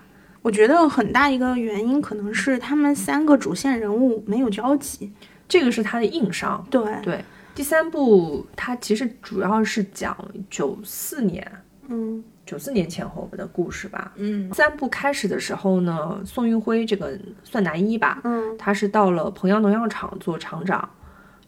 [0.49, 5.13] 我觉得很大一个原因可能是他们三个主线人物没有交集。
[5.47, 6.65] 这个是他的硬伤。
[6.71, 10.17] 对，对，第三部它其实主要是讲
[10.49, 11.47] 九四年。
[11.87, 14.11] 嗯九四年前后的故事吧。
[14.15, 20.89] 嗯三部开始的时候呢，宋运辉这个算男一吧，嗯他是到了彭阳农药厂做厂长，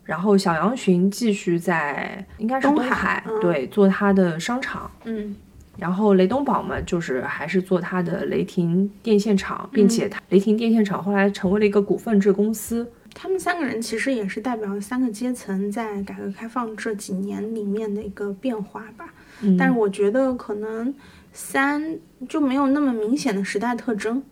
[0.03, 5.35] 然后小杨巡继续在应该是东东海嗯对做他的商场，嗯
[5.77, 12.91] 然后雷东宝嘛，就是还是做他的雷霆电线厂，并且他雷霆电线厂后来成为了一个股份制公司。
[13.13, 19.13] 他们三个人其实也是代表三个阶层在改革开放这几年里面的一个变化吧。
[19.41, 20.93] 嗯，但是我觉得可能
[21.33, 21.97] 三
[22.29, 24.23] 就没有那么明显的时代特征。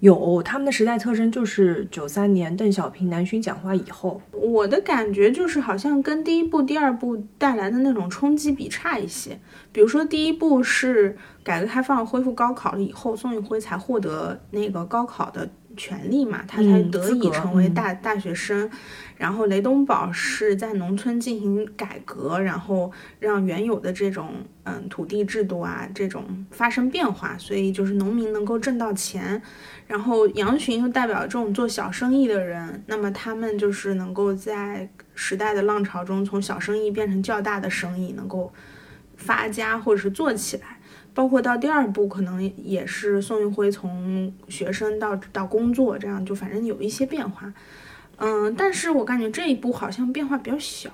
[0.00, 9.38] 有他们的时代特征就是九三年邓小平南巡讲话以后，我的感觉就是好像跟第一部、第二部带来的那种冲击比差一些。
[9.72, 18.68] 比如说第一部是改革开放恢复高考了以后，宋运辉才获得那个高考的权利嘛，他才得以成为嗯大、大学生。
[19.16, 29.40] 然后雷东宝是在农村进行改革，然后让原有的这种嗯土地制度啊这种发生变化，所以就是农民能够挣到钱。
[29.88, 38.52] 然后杨巡又代表这种做小生意的人，那么他们就是能够在时代的浪潮中，从小生意变成较大的生意，能够
[39.16, 40.77] 发家或者是做起来。
[41.18, 47.52] 包括到第二部，可能也是宋运辉从学生到到工作，这样就反正有一些变化。
[48.18, 50.88] 嗯，但是我感觉这一部好像变化比较小。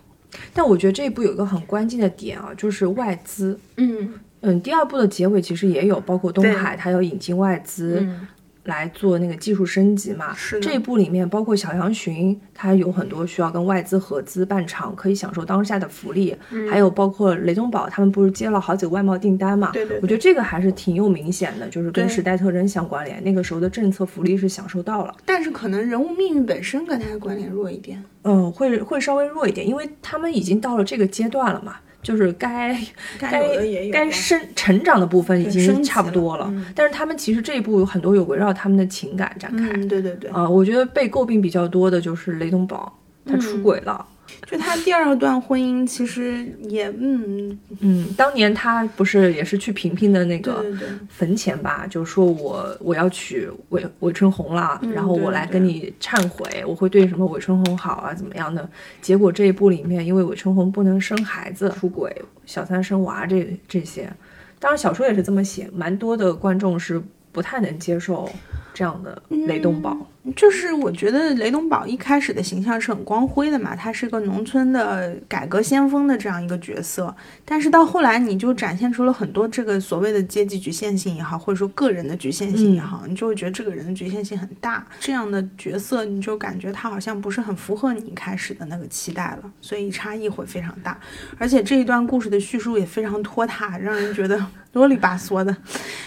[0.55, 3.61] 但我觉得这一部有一个很关键的点啊，就是外资。
[3.77, 7.99] 嗯嗯，第二部的结尾其实也有，包括东海，它要引进外资。
[8.01, 8.27] 嗯
[8.65, 10.35] 来做那个技术升级嘛。
[10.35, 16.37] 是这一步里面包括小杨群，他有很多需要跟外资合资办厂，可以享受当下的福利。
[16.51, 19.71] 嗯还有包括雷东宝，他们不是接了好几个外贸订单嘛？
[19.73, 23.23] 对对对我觉得这个还是挺有明显的，就是跟时代特征相关联。
[23.23, 28.03] 那个时候的政策福利是享受到了，但是可能人物命运本身跟他的关联弱一点。
[28.23, 31.77] 嗯，会会稍微弱一点，因为他们已经到了这个阶段了嘛。
[32.05, 32.79] 就是该
[33.19, 33.43] 该
[33.91, 44.07] 该生成长的部分已经差不多了，嗯但是他们其实这一部有很多有围绕他们的情感展开，嗯，对对对，啊、我觉得被诟病比较多的就是雷东宝，他出轨了。
[44.47, 58.69] 就他第二段婚姻其实也嗯，嗯，当年他不是也是去萍萍的那个对对对，坟前吧，就说我我要娶韦韦春红了，嗯然后我来跟你忏悔，我会对什么韦春红好啊，怎么样的？
[59.01, 64.13] 结果这一部里面，因为韦春红不能生孩子，出轨，小三生娃这这些，
[64.59, 68.31] 当然小说也是这么写，蛮多的观众是不太能接受
[68.73, 69.97] 这样的雷东宝。
[70.35, 90.99] 就是我觉得雷东宝一开始的形象是很光辉的嘛，他是个农村的改革先锋的这样一个角色，但是到后来你就展现出了很多这个所谓的阶级局限性也好，或者说个人的局限性也好，你就会觉得这个人的局限性很大，这样的角色你就感觉他好像不是很符合你一开始的那个期待了，所以差异会非常大，
[91.37, 95.53] 而且这一段故事的叙述也非常拖沓，让人觉得 啰里吧嗦的，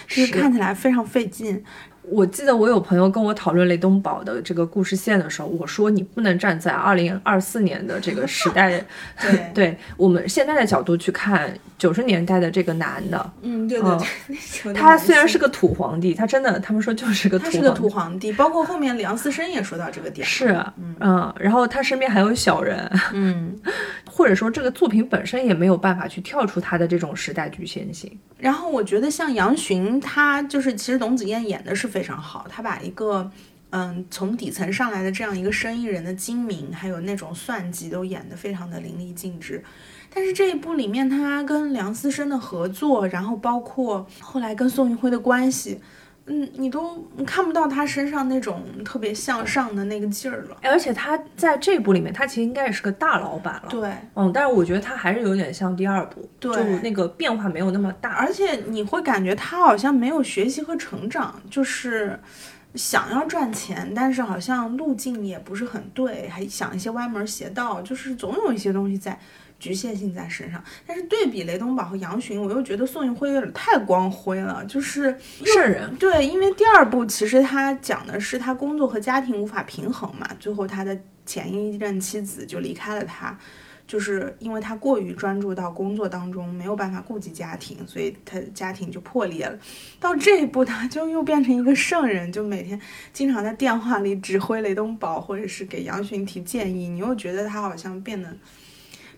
[0.08, 1.62] 就是是看起来非常费劲。
[2.10, 8.82] 我记得我有朋友跟我讨论雷东宝的这个故事线的时候，我说你不能站在二零二四年的这个时代，
[9.20, 13.90] 对对我们现在的角度去看九十年代的这个男的，嗯，对对
[14.64, 20.26] 对，他虽然是个土皇帝，他真的他们说就是个土皇帝，他是个土皇帝，包括后面梁思申也说到这个点。
[20.26, 20.58] 是，
[21.00, 23.56] 嗯，然后他身边还有小人，嗯，
[24.18, 28.10] 或者说这个作品本身也没有办法去跳出他的这种时代局限性。
[28.36, 33.30] 然后我觉得像杨巡，他就是其实董子燕演的是非常好，他把一个
[33.70, 39.62] 嗯从底层上来的这样一个生意人的精明，还有那种算计都演得非常的淋漓尽致。
[40.12, 45.78] 但是这一部里面，他跟梁思生的合作，然后包括后来跟宋运辉的关系。
[46.28, 50.56] 嗯，你都看不到他身上那种特别向上的那个劲儿了。
[50.62, 53.68] 而且他在这部里面，他其实应该也是个大老板了。
[53.68, 58.12] 对，嗯，但是我觉得他还是有点像第二部，对，就那个变化没有那么大。
[58.12, 62.18] 而且你会感觉他好像没有学习和成长，就是
[62.74, 69.18] 想要赚钱，但是好像路径也不是很对，还想一些歪门邪道，就是总有一些东西在。
[69.58, 75.92] 局限性在身上，但是对比雷东宝和杨巡，我又觉得宋运辉有点太光辉了，就是圣人。
[75.96, 83.36] 对，因为第二部其实他讲的是他工作和家庭无法平衡嘛，最后他的前一任妻子就离开了他，
[83.84, 89.58] 就是因为他过于专注到工作当中，没有办法顾及家庭，所以他家庭就破裂了。
[89.98, 92.80] 到这一步，他就又变成一个圣人，就每天
[93.12, 98.32] 经常在电话里指挥雷东宝，或者是给杨巡提建议，你又觉得他好像变得。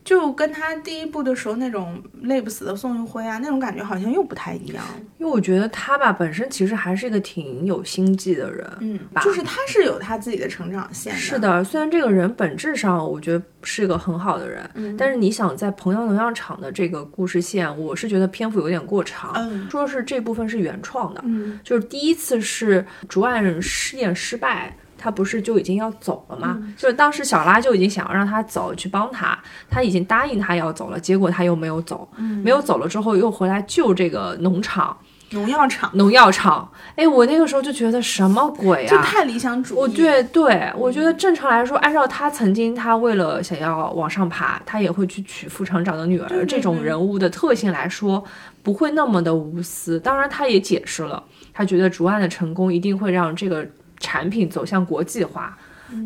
[0.03, 4.85] 就跟他第一部的时候那种累不死的宋运辉啊，那种感觉好像又不太一样。
[5.19, 11.15] 因为我觉得他吧，本身其实还是一个挺有心计的人，嗯，就是他是有他自己的成长线。
[11.15, 19.33] 是的，虽然这个人本质上我觉得是一个很好的人，但是你想在彭阳农药厂的这个故事线，我是觉得篇幅有点过长。
[19.37, 24.75] 嗯，说是这部分是原创的，嗯，就是第一次是竹案试验失败。
[25.01, 26.63] 他不是就已经要走了吗？
[26.77, 29.39] 就是当时小拉就已经想要让他走去帮他，
[29.71, 32.07] 他已经答应他要走了，结果他又没有走，
[32.45, 34.95] 没有走了之后又回来救这个农场、
[35.31, 36.71] 农药厂、农药厂。
[36.97, 38.89] 哎，我那个时候就觉得什么鬼啊？
[38.91, 39.79] 这太理想主义。
[39.79, 48.23] 我对对，我觉得正常来说，按照他曾经他为了想要往上爬，他也会去娶副厂长的女儿这种人物的特性来说，
[48.63, 49.99] 不会那么的无私。
[49.99, 51.23] 当然，他也解释了，
[51.55, 53.67] 他觉得竹案的成功一定会让这个。
[54.01, 55.57] 产品走向国际化，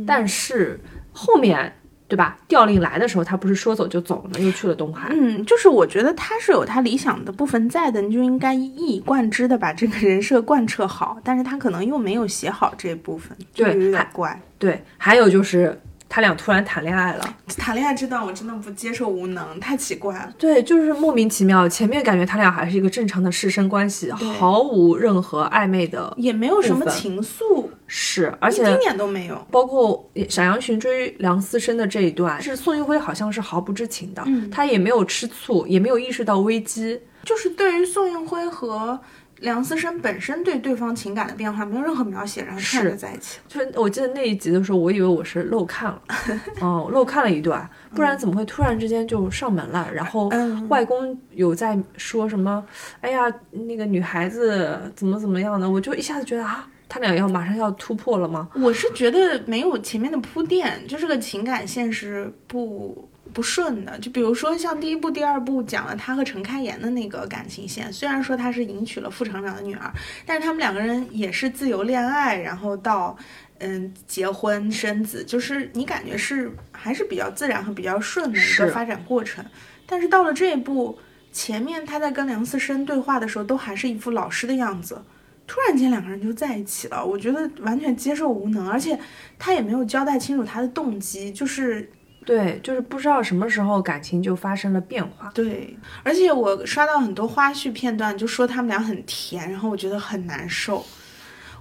[0.07, 0.79] 但是
[1.13, 1.73] 后面
[2.07, 2.37] 对吧？
[2.47, 4.39] 调令来的时候，他不是说走就走了吗？
[4.39, 5.09] 又去了东海。
[5.11, 11.19] 嗯，就是我觉得他是有他理想的部分在的，你就应该一以贯之的把这个人设贯彻好。
[11.25, 14.39] 但是他可能又没有写好这部分，对，有点怪。
[14.59, 15.81] 对，还有就是。
[16.15, 20.33] 他俩突然谈恋爱了，谈恋爱这段我真的不接受，无能，太奇怪了。
[20.39, 21.69] 对，就是莫名其妙。
[21.69, 29.45] 前面感觉他俩还是一个正常的师生关系，毫无任何暧昧的，也没有什么情愫，是，而且一丁点都没有。
[29.51, 39.01] 包括沈阳巡追梁思申的这一段，是宋运辉好像是毫不知情的，他也没有吃醋，也没有意识到危机，就是对于宋运辉和。
[39.45, 43.39] 梁思申本身对对方情感的变化没有任何描写，然后看着在一起。
[43.47, 46.03] 就是我记得那一集的时候，我以为我是漏看了，
[46.61, 49.87] 哦，漏看了一段，不然怎么会突然之间就上门了？
[49.93, 50.31] 然后
[50.69, 52.65] 外公有在说什么？
[53.03, 55.71] 哎呀，那个女孩子怎么怎么样的？
[55.71, 58.49] 我就一下子觉得啊，他俩要马上要突破了吗？
[58.55, 63.09] 我是觉得没有前面的铺垫，就是个情感线是不。
[63.35, 69.93] 不顺的，就比如说像第一部、第二部讲了他和陈开颜的那个感情线，虽然说他是迎娶了副厂长的女儿，
[70.25, 73.19] 但是他们两个人也是自由恋爱，然后到
[73.59, 79.45] 嗯结婚生子，就是你感觉是还是比较自然和比较顺的一个发展过程。
[79.85, 80.97] 但是到了这一步，
[81.33, 85.03] 前面他在跟梁思申对话的时候，都还是一副老师的样子，
[85.47, 88.97] 突然间两个人就在一起了，我觉得完全接受无能，而且
[89.41, 91.91] 他也没有交代清楚他的动机，就是。
[92.25, 95.31] 对，就是不知道什么时候感情就发生了变化。
[95.35, 100.85] 对，而且我刷到很多花絮片段，就说他们俩很甜，然后我觉得很难受，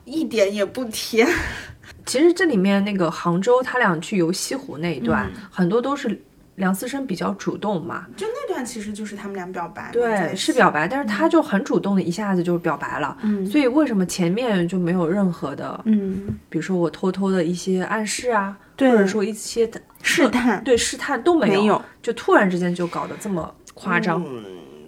[0.06, 1.28] 一点也不甜。
[2.06, 6.22] 其实这里面那个杭州他俩去游西湖那一段，很多都是
[6.56, 8.06] 梁思生比较主动嘛。
[8.16, 9.90] 就那段其实就是他们俩表白。
[9.92, 13.18] 对，是表白，但是他就很主动的一下子就表白了。
[13.22, 13.46] 嗯。
[13.46, 18.58] 所以为什么前面就没有任何的，嗯，比如说我偷偷的一些暗示啊，
[18.92, 19.70] 或者说一些。
[20.06, 24.22] 试探对试探都没有，就突然之间就搞得这么夸张，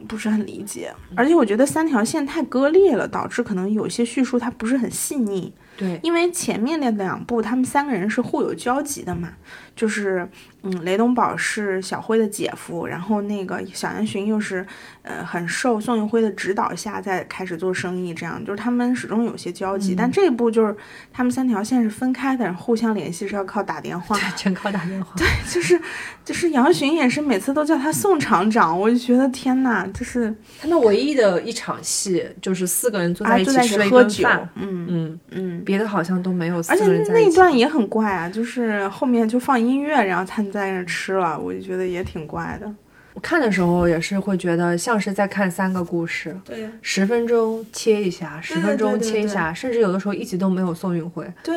[0.09, 0.93] 不是很理解。
[1.15, 5.53] 而且我觉得三条线太割裂了，导致可能有些叙述它不是很细腻。
[5.77, 9.29] 对，因为前面的两部他们三个人是互有交集的嘛，
[9.75, 10.27] 就是。
[10.67, 14.65] 嗯，雷东宝是小辉的姐夫，然后那个小杨巡又是，
[15.03, 19.93] 呃，很受宋运辉的指导下在开始做生意，这样就是他们始终有些交集。
[19.95, 20.75] 但这一部就是
[21.13, 25.13] 他们三条线是分开的，互相联系是要靠打电话，全靠打电话。
[25.15, 25.79] 对，就是
[26.23, 35.63] 就是杨巡也是每次都叫他宋厂长，我就觉得天呐，就是他们唯一的一场戏就是四个人坐在一起吃了一起喝酒顿饭，，嗯嗯，嗯。
[35.65, 36.85] 别的好像都没有而且。
[37.09, 42.71] 那一段也很怪啊，就是后面就放音乐，然后他们在那吃了，我就觉得也挺怪的。
[43.15, 51.25] 我看的时候也是会觉得像是在看三个故事，对十分钟切一下，十分钟切一下，甚至有的时候一集都没有宋运辉。
[51.41, 51.55] 对，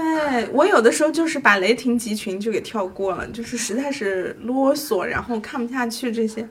[0.52, 6.48] 我有的时候就是把雷霆集群就给跳过了，就是实在是啰嗦，然后看不下去这些。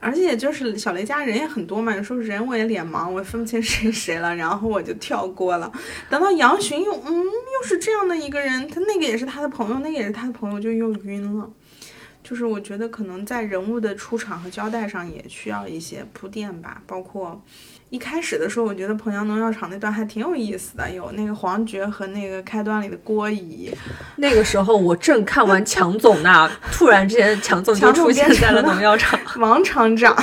[0.00, 5.70] 而且就是小雷家人也很多嘛，有时候人我也脸盲，我也分不清谁谁了，然后我就跳过了。
[6.08, 11.50] 等到杨巡又嗯又是这样的一个人，他那个也是他的朋友，那个也是他的朋友，就又晕了。
[12.28, 17.42] 就是我觉得可能在人物的出场和交代上也需要一些铺垫吧，包括
[17.88, 23.72] 一开始的时候，我觉得彭阳农药厂那段还挺有意思的，有那个黄觉和那个开端里的郭姨，
[24.16, 30.14] 那个时候我正看完强总那，突然之间强总就出现在了农药厂，王厂长，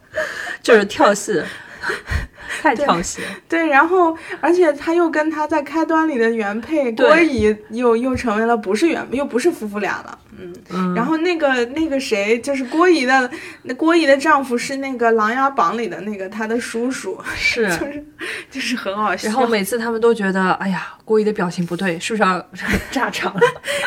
[0.62, 1.42] 就是跳戏，
[2.62, 3.28] 太跳戏了。
[3.48, 13.30] 对，然后而且他又跟他在开端里的原配郭姨又又成为了不是原又不是夫妇俩了，嗯，嗯，然后那个那个谁就是郭姨的
[13.62, 17.68] 那郭姨的丈夫是那个《琅琊榜》里的那个他的叔叔， 是。
[17.68, 18.04] 就是
[18.50, 22.44] 就是很好笑，然后每次他们都觉得，哎呀，郭姨的表情不对，是不是要
[22.90, 23.40] 炸场了？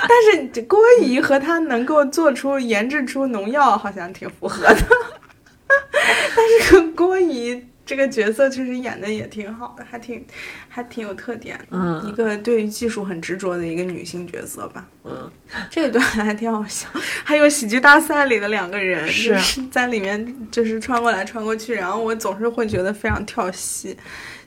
[0.07, 4.77] 但是郭姨和他能够做出研制出农药，好像挺符合的。
[6.35, 10.25] 但是郭姨这个角色其实演的也挺好的，还挺
[10.69, 11.65] 还挺有特点的。
[11.71, 14.85] 嗯一个对于技术很执着的一个女性角色吧。
[15.03, 15.29] 嗯，
[15.69, 16.87] 这一段还挺好笑。
[17.23, 19.37] 还有喜剧大赛里的两个人，是
[19.71, 23.97] 在里面就是穿过来穿过去，然后我总是会觉得非常跳戏。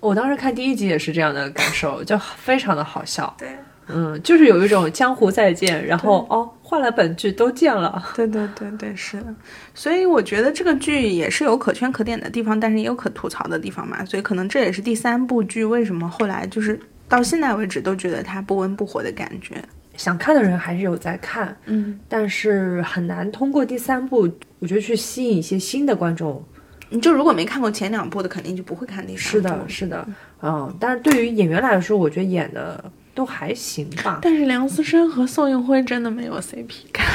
[0.01, 3.35] 我当时看第一集也是这样的感受，就非常的好笑。
[3.39, 3.49] 对。
[3.87, 8.03] 嗯，就是有一种江湖再见，然后哦，换了本剧都见了。
[8.17, 9.35] 对对对对，是的，
[9.75, 14.03] 所以我觉得这个剧也是有可圈可点的地方，但是也有可吐槽的地方嘛。
[14.07, 19.63] 所以可能这也是第三部剧为什么后来就是到现在为止都觉得它不温不火的感觉。
[19.97, 26.43] 想看的人还是有在看，嗯，但是很难通过第三部，我觉得去吸引一些新的观众。
[26.91, 29.39] 你就如果没看过前两部的，肯定就不会看第三部。
[29.39, 30.09] 是的，是的，
[30.43, 32.85] 嗯，但是对于演员来说，我觉得演的
[33.15, 34.19] 都还行吧。
[34.21, 37.07] 但是梁思申和宋运辉真的没有 CP 感，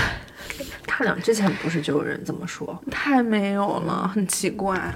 [0.87, 2.81] 他俩之前不是就有人这么说？
[2.89, 4.93] 太没有了，很奇怪。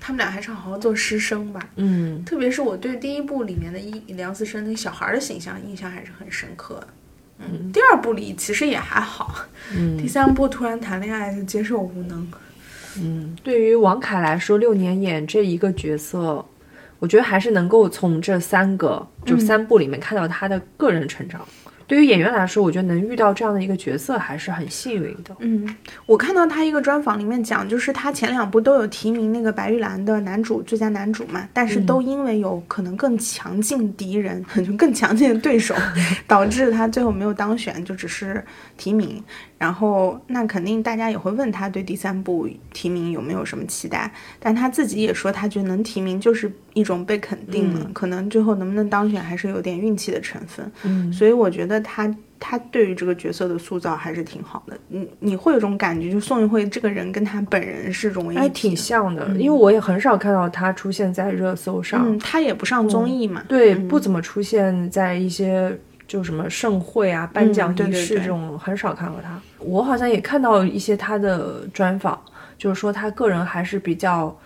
[0.00, 1.60] 他们俩还是好好做师生吧。
[1.76, 6.88] 嗯，特别是我对第一部里面的一梁思申那小孩的形象印象还是很深刻的。
[7.40, 9.34] 嗯，第二部里其实也还好，
[9.72, 12.26] 嗯第三部突然谈恋爱就接受无能。
[12.96, 16.44] 嗯，对于王凯来说，六年演这一个角色，
[16.98, 21.40] 我觉得还是能够从这三个就三部里面看到他的个人成长。
[21.86, 25.34] 对于演员来说，我觉得能遇到这样的一个角色还是很幸运的。
[25.38, 25.74] 嗯，
[26.04, 35.74] 我看到他一个专访里面讲，就是他前两部都有提名那个白玉兰的男主最佳男主嘛，但是都因为有可能更强劲敌人， 就更强劲的对手，
[36.26, 38.44] 导致他最后没有当选，就只是
[38.76, 39.24] 提名。
[39.58, 50.70] 然后那肯定大家也会问他对第三部提名有没有什么期待，但他自己也说他觉得能提名就是一种被肯定了，可能最后能不能当选还是有点运气的成分。
[50.84, 54.78] 嗯，所以我觉得他他对于这个角色的塑造还是挺好的。
[54.86, 58.48] 你你会有种感觉，就宋运辉这个人跟他本人是融为一体的。
[58.50, 62.04] 挺像的，因为我也很少看到他出现在热搜上。
[62.06, 63.42] 嗯，他也不上综艺嘛。
[63.48, 65.76] 对，嗯不怎么出现在一些
[66.08, 69.40] 就什么盛会啊、颁奖仪式这种，很少看过他。
[69.60, 72.20] 我好像也看到一些他的专访，
[72.56, 74.36] 就是说他个人还是比较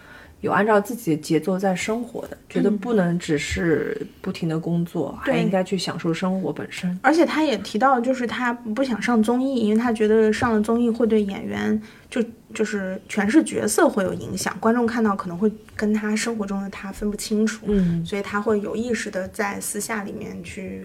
[0.40, 6.98] 有按照自己的节奏在生活的，觉得不能只是不停的工作，还应该去享受生活本身。
[7.00, 12.20] 而且他也提到，就是他不想上综艺，因为他觉得上了综艺会对演员就
[12.52, 20.84] 就是诠释角色会有影响，观众看到可能会跟他生活中的他分不清楚，嗯所以他会有意识的在私下里面去，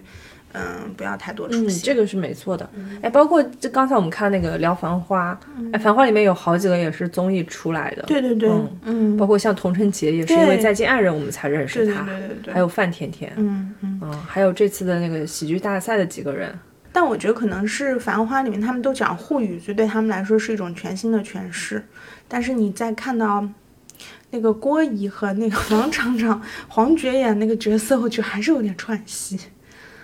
[0.52, 2.68] 嗯，不要太多出嗯，这个是没错的。
[3.02, 5.32] 哎，包括这刚才我们看那个聊《繁花》，
[5.72, 8.02] 哎，《繁花》里面有好几个也是综艺出来的。
[8.02, 14.00] 对对对，嗯嗯，包括像童晨杰也是因为对《再见爱人》我们才认识对对他，对对对，还有范甜甜，嗯嗯。
[14.02, 16.56] 嗯，还有这次的那个喜剧大赛的几个人，
[16.92, 21.84] 但我觉得可能是《繁花》里面他们都讲沪语，所以对他们来说是一种全新的诠释。
[22.26, 23.46] 但是你再看到
[24.30, 29.38] 那个郭姨和那个王厂长、黄觉演那个角色，我觉得还是有点串戏。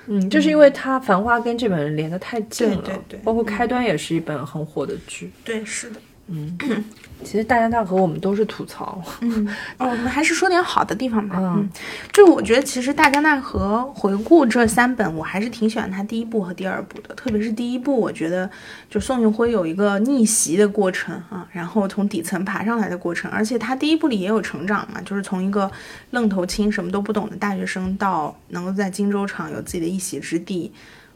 [0.07, 6.01] 嗯，就是因为它《繁花》跟这本连得太近了，对对对包括开端也是一本很火的剧，对，是的。
[6.27, 6.57] 嗯，
[7.23, 9.03] 其实大江大河我们都是吐槽。
[9.21, 9.47] 嗯，
[9.79, 11.37] 哦，我们还是说点好的地方吧。
[11.39, 11.69] 嗯嗯，
[12.13, 18.51] 就我觉得其实大江大河回顾这三本，我还是挺喜欢他第一部和第二部的，特别是第一部，我觉得
[18.89, 25.71] 就宋运辉有一个逆袭的过程啊，然后从底层爬上来的过程，而且他第一部里也有成长嘛，就是从一个
[26.13, 30.73] 愣头青什么都不懂的大学生到能够在荆州厂有自己的一席之地，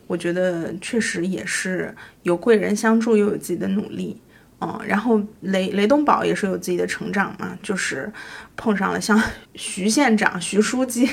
[0.06, 1.94] 我觉得确实也是
[2.24, 4.20] 有贵人相助，又有自己的努力。
[4.60, 8.12] 嗯，然后雷雷东宝也是有自己的成长嘛，就是
[8.56, 9.16] 碰上了像
[9.54, 11.08] 徐县长、徐书记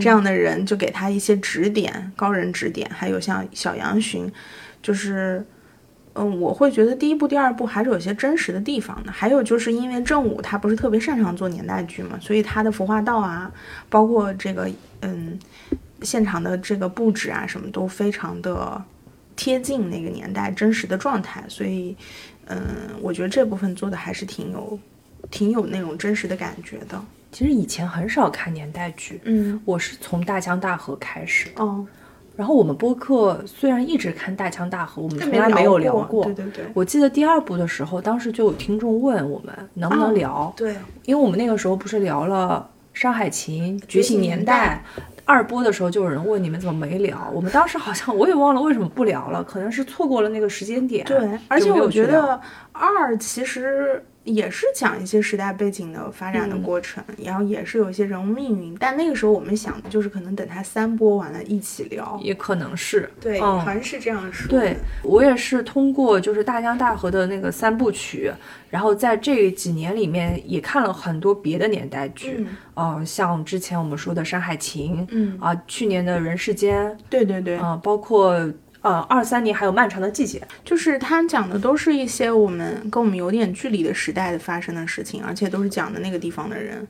[0.00, 2.90] 这样的人，就给他一些指点，高人指点。
[2.90, 4.32] 还有像小杨巡，
[4.80, 5.44] 就是，
[6.14, 9.12] 嗯，我会觉得第一部、第二部还是有些真实的地方的。
[9.12, 13.52] 还有就是因为正午他不是特别擅长做年代剧嘛，所以他的服化道啊，
[13.90, 14.70] 包括这个
[15.02, 15.38] 嗯
[16.00, 18.82] 现场的这个布置啊，什么都非常的
[19.36, 21.94] 贴近那个年代真实的状态，所以。
[22.46, 22.58] 嗯，
[23.00, 24.78] 我觉得这部分做的还是挺有，
[25.30, 27.00] 挺有那种真实的感觉的。
[27.32, 31.48] 其实以前很少看年代剧，嗯，我是从大江大河开始。
[31.56, 31.86] 哦，
[32.34, 36.24] 然后我们播客虽然一直看大江大河，我们从来没有聊聊过。
[36.24, 40.74] 对对对我记得第二部的时候，当时就有听众问我们能不能聊，对，
[41.04, 42.68] 因为我们那个时候不是聊了
[42.98, 44.82] 《山海情》《觉醒年年代》。
[45.26, 51.04] 二播的时候就有人问你们怎么没聊，我们当时好像我也忘了为什么不聊了，可能是错过了那个时间点。
[51.04, 52.40] 对，而且我觉得
[52.72, 58.76] 二其实也是讲一些时代背景的发展的嗯过程，然后也是有一些人物命运。
[58.78, 62.20] 但那个时候我们想的就是可能等它三播完了一起聊。
[62.22, 64.48] 也可能是对，嗯好像是这样说。
[64.50, 68.30] 对，我也是通过就是大江大河的那个三部曲，
[68.68, 78.36] 然后在这几年里面也看了很多别的年代剧，嗯呃，像之前我们说的《山海情》，嗯，啊、去年的《人世间》，对对对，啊、包括
[78.86, 86.86] 呃二三年还有《漫长的季节》，就是他讲的都是一些我们跟我们有点距离的时代的发生的事情，而且都是讲的那个地方的人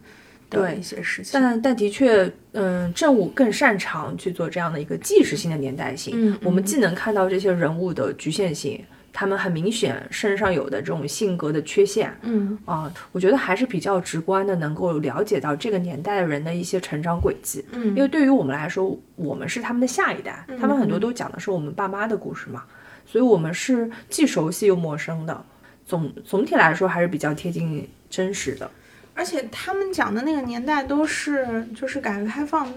[0.50, 1.30] 的对一些事情。
[1.32, 6.12] 但但的确，嗯，正午更擅长去做这样的一个纪实性的年代性。
[6.14, 8.78] 嗯我们既能看到这些人物的局限性，
[9.18, 17.64] 他们很明显身上有的这种性格的缺陷，嗯啊、我觉得还是比较直观的，能够了解到这个年代的人的一些成长轨迹。
[17.72, 22.64] 嗯，因为对于我们来说，我们是他们的下一代，他们很多都讲的是我们爸妈的故事嘛，
[23.06, 25.44] 所以我们是既熟悉又陌生的。
[25.86, 28.70] 总总体来说还是比较贴近真实的。
[29.14, 32.68] 而且他们讲的那个年代都是就是改革开放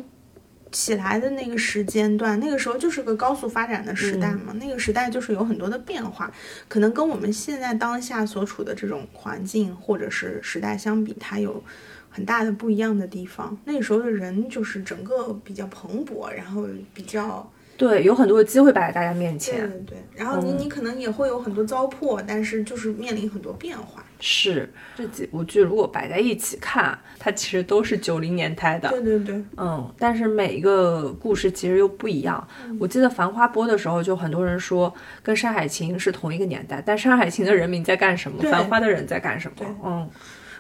[0.72, 6.32] 起来的那个时间段，那个时候就是个高速发展的时代嘛，那个时代就是有很多的变化，
[6.68, 11.64] 可能跟我们现在当下所处的这种环境或者是时代相比，它有
[12.10, 13.58] 很大的不一样的地方。
[13.66, 19.70] 那个时候的人就是整个比较蓬勃，然后比较对，有很多的机会摆在大家面对前。
[19.70, 24.04] 对对，然后你你可能也会有很多糟粕，但是就是面临很多变化。
[24.20, 28.90] 是这几部剧如果摆在一起看，它其实都是九零年代的。
[28.90, 32.46] 对对对，嗯，但是每一个故事其实又不一样。
[32.80, 34.94] 我记得《繁花》播的时候，就很多人说
[35.24, 39.66] 跟《山海情》是同一个年代，但《山海情》的人民在干什么，《繁花》的人在干什么？
[39.86, 40.10] 嗯，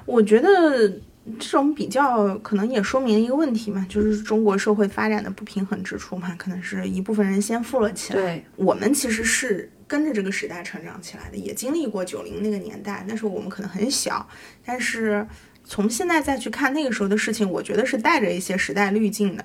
[0.06, 0.90] 我觉得
[1.38, 8.22] 这种比较可能也说明一个问题嘛，就是中国社会发展的不平衡之处嘛，可能是一部分人先富了起来。
[8.22, 14.26] 对，我们其实是跟着这个时代成长起来的，也经历过九零那个年代，那时候我们可能很小，
[14.64, 15.28] 但是
[15.66, 19.44] 从现在再去看那个时候的事情，我觉得是带着一些时代滤镜的，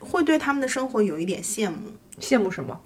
[0.00, 1.76] 会对他们的生活有一点羡慕。
[2.20, 2.80] 羡慕什么？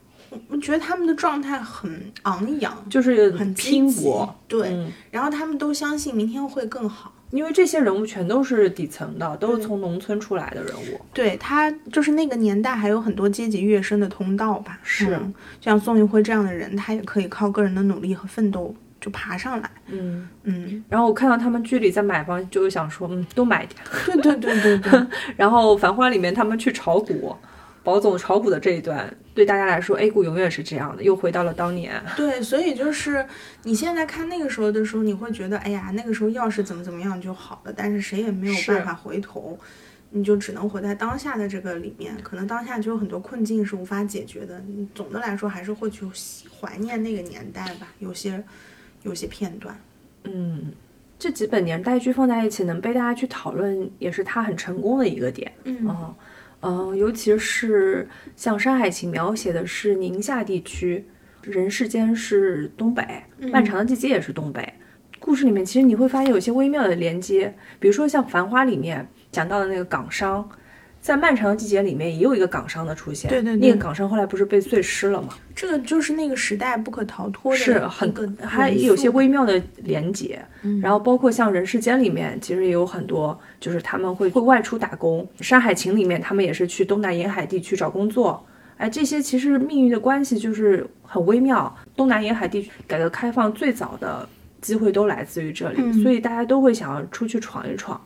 [0.48, 4.38] 我觉得他们的状态很昂扬，就是很拼搏。
[4.46, 7.14] 对，嗯然后他们都相信明天会更好。
[7.32, 11.00] 因为这些人物全都是底层的，都是从农村出来的人物。
[11.12, 19.70] 对他就是那个年代还有很多阶级跃升的通道吧，是嗯像宋运辉这样的人，他也可以靠个人的努力和奋斗就爬上来。
[19.88, 23.80] 嗯，嗯，然后我看到他们剧里在买房，就想说，嗯，多买点。
[24.06, 25.06] 对对对对对，
[25.36, 27.34] 然后《繁花》里面他们去炒股，
[27.84, 32.02] 保总炒股的这一段，对大家来说，A 股永远是这样的，又回到了当年。
[32.16, 33.26] 对，所以就是
[33.64, 39.58] 你现在看那个时候的时候，你会觉得，哎呀，那个时候要是怎么怎么样就好了，但是谁也没有办法回头。
[40.14, 44.62] 你就只能活在当下的这个里面，可能当下就有很多困境是无法解决的。
[44.66, 46.04] 你总的来说还是会去
[46.60, 48.44] 怀念那个年代吧，有些
[49.04, 49.74] 有些片段。
[50.24, 50.70] 嗯，
[51.18, 55.50] 这几本年代剧放在一起，能被大家去讨论，也是它很成功的一个点。
[55.64, 56.14] 嗯嗯
[56.62, 61.04] 嗯，尤其是像《山海情》描写的是宁夏地区，
[61.50, 63.04] 《人世间》是东北，
[63.38, 64.72] 嗯漫长的季节》也是东北。
[65.18, 70.48] 故事里面其实你会发现有一些微妙的连接，比如说像《繁花》里面讲到的那个港商，
[71.02, 75.30] 在漫长的季节里面也有一个港商的出现，对对对那个港商后来不是被碎尸了吗？
[75.52, 80.40] 这个就是那个时代不可逃脱的是很还有些微妙的连结。
[80.62, 88.46] 嗯然后包括像《人世间》里面，其实也有很多，就是他们会会外出打工，《山海情》里面他们也是去东南沿海地区找工作。
[88.76, 91.76] 哎，这些其实命运的关系就是很微妙。
[91.96, 94.28] 东南沿海地区改革开放最早的
[94.60, 98.00] 机会都来自于这里，嗯所以大家都会想要出去闯一闯。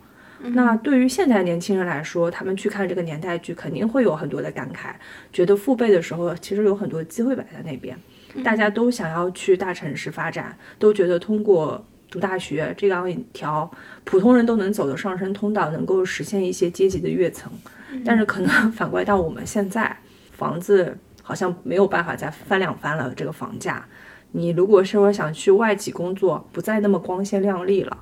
[0.54, 4.94] 那对于现在年轻人来说，他们去看这个年代剧，肯定会有很多的感慨，
[5.32, 7.98] 觉得父辈的时候其实有很多机会摆在那边，
[8.44, 13.70] 大家都想要去大城市发展，都觉得通过读大学这样一条
[14.04, 17.50] 普通人都能走的上升通道，能够实现一些阶级的跃层。
[18.04, 19.96] 但是可能反过来到我们现在，
[20.32, 23.84] 房子好像没有办法再翻两番了，这个房价。
[24.32, 27.98] 你如果是说想去外企工作，不再那么光鲜亮丽了。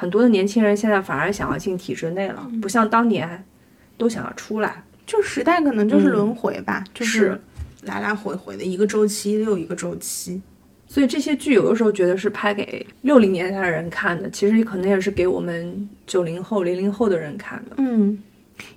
[0.00, 3.44] 很多的年轻人现在反而想要进体制内了，不像当年
[3.98, 4.82] 都想要出来。
[5.06, 7.38] 就时代可能就是嗯轮回吧，就是
[7.82, 10.40] 来来回回的一个周期又一个周期。
[10.86, 17.76] 所以这些剧有的时候觉得是拍给六零年代的人看的，其实可能也是给我们九零后、零零后的人看的。
[17.76, 18.18] 嗯，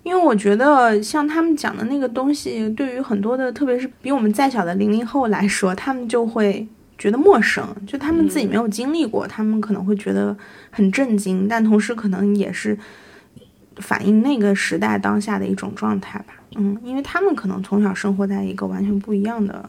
[0.04, 6.68] 因为我觉得像他们讲的那个东西，对于很多的，特别是比我们再小的零零后来说，他们就会
[6.98, 10.36] 觉得陌生，就他们自己没有经历过，他们可能会觉得
[10.72, 12.78] 很震惊，但同时可能也是
[13.78, 16.34] 反映那个时代当下的一种状态吧。
[16.56, 19.68] 嗯，因为他们可能从小生活在一个完全不一样的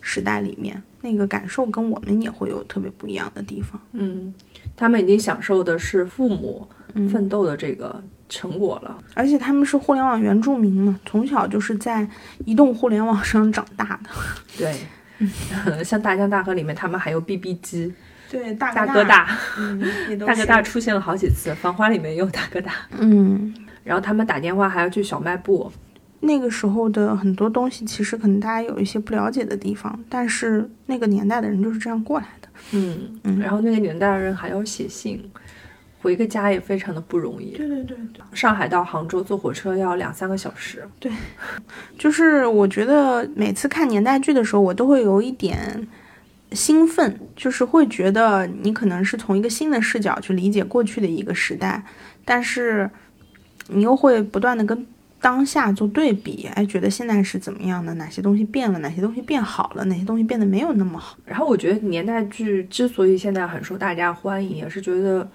[0.00, 3.80] 时代里面，那个感受跟我们也会有特别不一样的地方。
[3.92, 4.32] 嗯，
[4.76, 6.68] 他们已经享受的是父母
[7.10, 9.02] 奋斗的这个成果了。
[9.14, 12.06] 而且他们是互联网原住民嘛，从小就是在
[12.44, 14.10] 移动互联网上长大的。
[14.58, 14.76] 对，
[15.84, 17.92] 像《大江大河》里面，他们还有 BB 机、
[18.30, 19.28] 对，大大哥大。
[19.58, 19.80] 嗯，
[20.18, 22.72] 大哥大出现了好几次，《繁花》里面也有大哥大。
[22.98, 23.54] 嗯，
[23.84, 25.72] 然后他们打电话还要去小卖部，
[26.20, 32.48] 那个时候的很多东西，其实可能大家有一些不了解的地方，但是那个年代的人就是这样过来的。
[32.72, 35.30] 嗯嗯然后那个年代的人还要写信，
[36.00, 37.56] 回个家也非常的不容易。
[37.56, 40.86] 对对对对，上海到杭州坐火车要两三个小时。
[41.00, 41.10] 对
[41.98, 45.86] 就是我觉得每次看年代剧的时候，我都会有一点
[46.52, 51.84] 兴奋，就是会觉得你可能是从一个新的视角去理解过去的一个时代，
[52.24, 52.88] 但是
[53.68, 54.86] 你又会不断的跟
[55.20, 57.92] 当下做对比，哎，觉得现在是怎么样的？
[57.94, 58.78] 哪些东西变了？
[58.78, 59.84] 哪些东西变好了？
[59.86, 61.18] 哪些东西变得没有那么好？
[61.26, 65.28] 然后我觉得年代剧之所以现在很受大家欢迎，也是觉得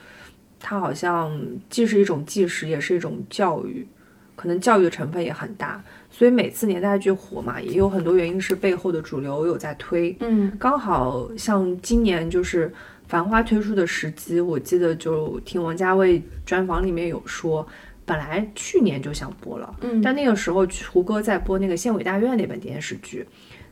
[0.66, 1.38] 它好像
[1.70, 3.86] 既是一种纪实，也是一种教育，
[4.34, 5.84] 可能教育的成分也很大。
[6.10, 10.16] 所以每次年代剧火嘛，也有很多原因是背后的主流有在推。
[10.22, 12.70] 嗯刚好像今年就是
[13.08, 17.68] 《繁花》推出的时机，我记得就听王家卫专访里面有说，
[18.06, 23.26] 本来去年就想播了，嗯但那个时候胡歌在播那个《县委大院》那本电视剧，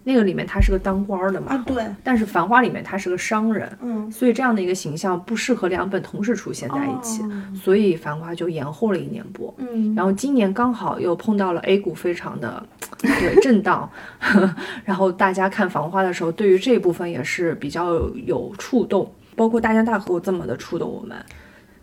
[0.04, 7.32] 那个里面他是个当官儿的嘛，啊，对，但是《繁花》里面他是个商人，嗯，所以这样的一个形象不适合两本同时出现在一起，哦。
[7.56, 9.54] 所以《繁花》就延后了一年播。
[9.58, 12.64] 嗯，然后今年刚好又碰到了 A 股非常的
[12.98, 13.90] 对震荡，
[14.84, 17.94] 然后大家看《繁花》的时候，对于这一部分也是比较
[18.26, 21.18] 有触动，包括《大江大河》这么的触动我们，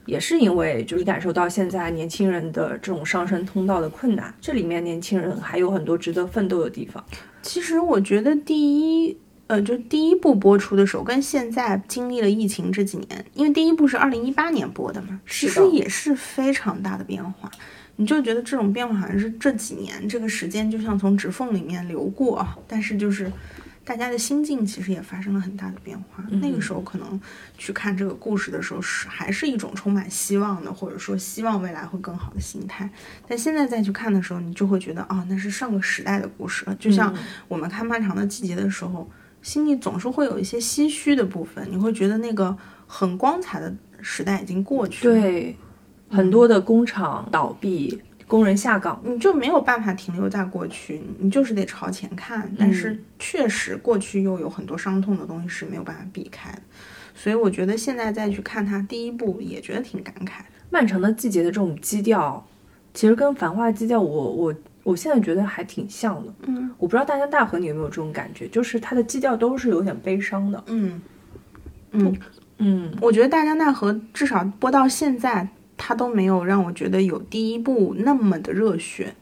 [0.09, 7.05] 也是因为就是感受到现在年轻人的这种上升通道的困难，这里面年轻人还有很多值得奋斗的地方。
[7.43, 8.57] 其实我觉得第
[9.05, 9.15] 一，
[9.49, 17.51] 呃，就第一部播出的时候，跟现在经历了疫情这几年，因为第一部是二零一八年播的嘛，其实也是非常大的变化。
[17.97, 23.31] 你就觉得这种变化好像是这几年这个时间就像从指缝里面流过啊，但是就是
[23.89, 26.23] 大家的心境其实也发生了很大的变化。
[26.43, 27.19] 那个时候可能
[27.57, 32.91] 去看这个故事的时候是还是一种充满希望的，或者说希望未来会更好的心态。
[33.27, 36.75] 但现在再去看的时候，你就会觉得哦，那是上个时代的故事了。
[36.75, 37.17] 就像
[37.49, 39.09] 我们看《漫长的季节》的时候，
[39.41, 42.55] 心里总是会有一些唏嘘的部分，你会觉得那个
[42.87, 45.15] 很光彩的时代已经过去了。
[45.15, 45.57] 对，
[46.11, 47.99] 很多的工厂倒闭，
[48.29, 49.01] 工人下岗。
[49.05, 52.49] 你就没有办法停留在过去，你就是得朝前看。
[52.57, 56.63] 但是确实，过去又有很多伤痛的东西是没有办法避开的，
[57.15, 60.45] 所以我觉得现在再去看它第一部，也觉得挺感慨的。
[60.71, 62.47] 漫长的季节的这种基调，
[62.93, 64.55] 其实跟繁花的基调我，我
[64.85, 66.33] 我现在觉得还挺像的。
[66.47, 70.63] 嗯我不知道大江大河你有没有这种感觉，就是它的基调都是有点悲伤的。
[70.67, 71.01] 嗯
[71.93, 72.15] 嗯，
[72.59, 75.49] 嗯，我觉得《大江大河》至少播到现在，
[75.79, 79.15] 它都没有让我觉得有第一部那么的热血。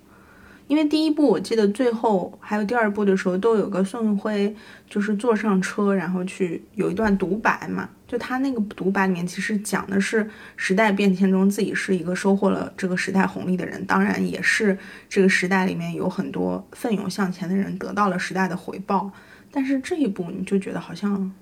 [0.67, 4.53] 因为第一部我记得最后还有第二部的时候，都有个宋运辉
[4.91, 7.89] 就是坐上车，然后去有一段独白嘛。
[8.09, 14.77] 就他那个独白里面，其实讲的是时代变迁中自己是一个收获了这个时代红利的人，当然也是
[15.09, 19.13] 这个时代里面有很多奋勇向前的人得到了时代的回报。
[19.53, 21.33] 但是这一部你就觉得好像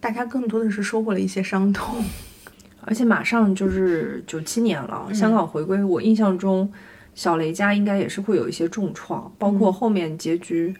[0.00, 2.04] 大家更多的是收获了一些伤痛，
[2.82, 6.72] 而且马上就是九七年了，香港回归，我印象中。
[7.12, 10.72] 小雷家应该也是会有一些重创，包括后面结局，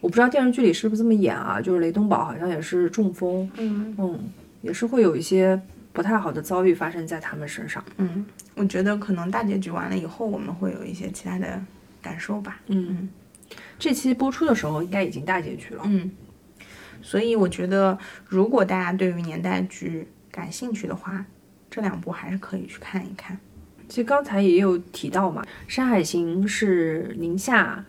[0.00, 1.60] 我不知道电视剧里是不是这么演啊？
[1.60, 4.18] 就是雷东宝好像也是中风，嗯嗯，
[4.62, 5.58] 也是会有一些
[5.92, 7.82] 不太好的遭遇发生在他们身上。
[7.98, 8.26] 嗯，
[8.56, 11.58] 我觉得可能大结局完了以后，我们会有一些其他的
[12.02, 12.60] 感受吧。
[12.66, 13.08] 嗯，
[13.78, 15.82] 这期播出的时候应该已经大结局了。
[15.86, 16.10] 嗯，
[17.00, 17.96] 所以我觉得
[18.26, 21.24] 如果大家对于年代剧感兴趣的话，
[21.70, 23.38] 这两部还是可以去看一看。
[23.88, 27.84] 其实刚才也有提到嘛，《山海行》是宁夏，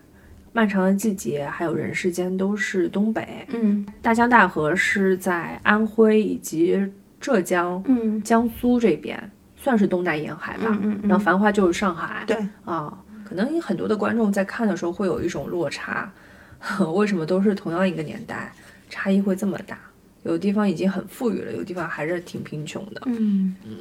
[0.54, 6.80] 《漫长的季节》还有《人世间》都是东北，嗯，《大江大河》是在安徽以及
[7.20, 10.66] 浙江、嗯江苏这边，算是东南沿海吧。
[10.70, 16.12] 嗯嗯嗯然后《繁华》就是上海，对啊，可能很多的观众在看的时候会有一种落差，
[16.96, 18.52] 为什么都是同样一个年代，
[18.88, 19.78] 差异会这么大？
[20.24, 23.02] 有的地方已经很富裕了，有的地方还是挺贫穷的。
[23.06, 23.72] 嗯嗯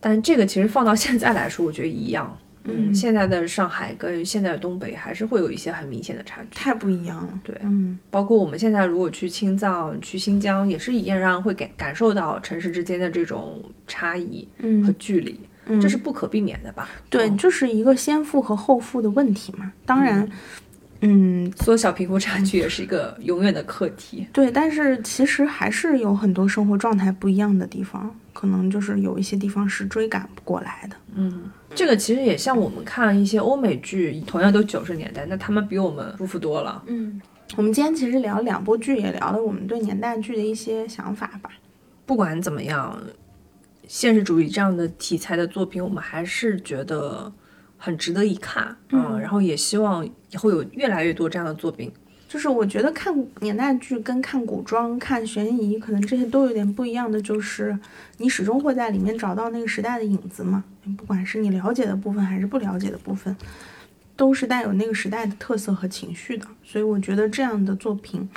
[0.00, 2.36] 但这个其实放到现在来说，我觉得一样。
[2.70, 6.48] 嗯现在的上海跟现在的东北还是会有一些很明显的差距。
[6.52, 7.40] 太不一样了。
[7.42, 16.90] 对嗯包括我们现在如果去青藏、去新疆，也是一样会感感受到城市之间的这种差异和嗯距离，嗯，这是不可避免的吧？
[17.08, 19.72] 对，嗯就是一个先富和后富的问题嘛。
[19.86, 20.30] 当然，嗯，
[21.56, 24.26] 缩小贫富差距也是一个永远的课题。
[24.32, 30.96] 对，但是其实还是有很多生活状态不一样的地方，可能就是有一些地方是追赶不过来的。
[31.14, 36.82] 嗯，这个其实也像我们看一些欧美剧，同样都九十年代，那他们比我们舒服多了。
[36.86, 37.20] 嗯，
[37.56, 41.50] 我们今天其实聊两部剧，也聊了我们对年代剧的一些想法吧。
[42.04, 43.00] 不管怎么样，
[43.86, 47.32] 现实主义这样的题材的作品，我们还是觉得
[47.76, 48.76] 很值得一看。
[48.90, 51.92] 嗯然后也希望以后有越来越多这样的作品。
[52.28, 57.78] 就是我觉得看年代剧跟看古装、看悬疑，可能这些都有点不一样的，就是
[58.18, 60.62] 你始终会在里面找到那个时代的影子嘛。
[60.98, 63.34] 不管是你了解的部分还是不了解的部分，
[64.14, 66.46] 都是带有那个时代的特色和情绪的。
[66.62, 68.28] 所以我觉得这样的作品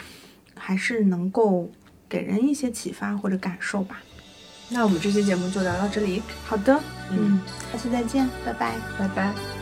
[0.55, 1.69] 还是能够
[2.07, 4.01] 给人一些启发或者感受吧。
[4.69, 6.73] 那我们这期节目就聊到这里，好的，
[7.11, 7.41] 嗯嗯，
[7.73, 8.73] 下期再见，拜拜。
[8.97, 9.60] 拜拜。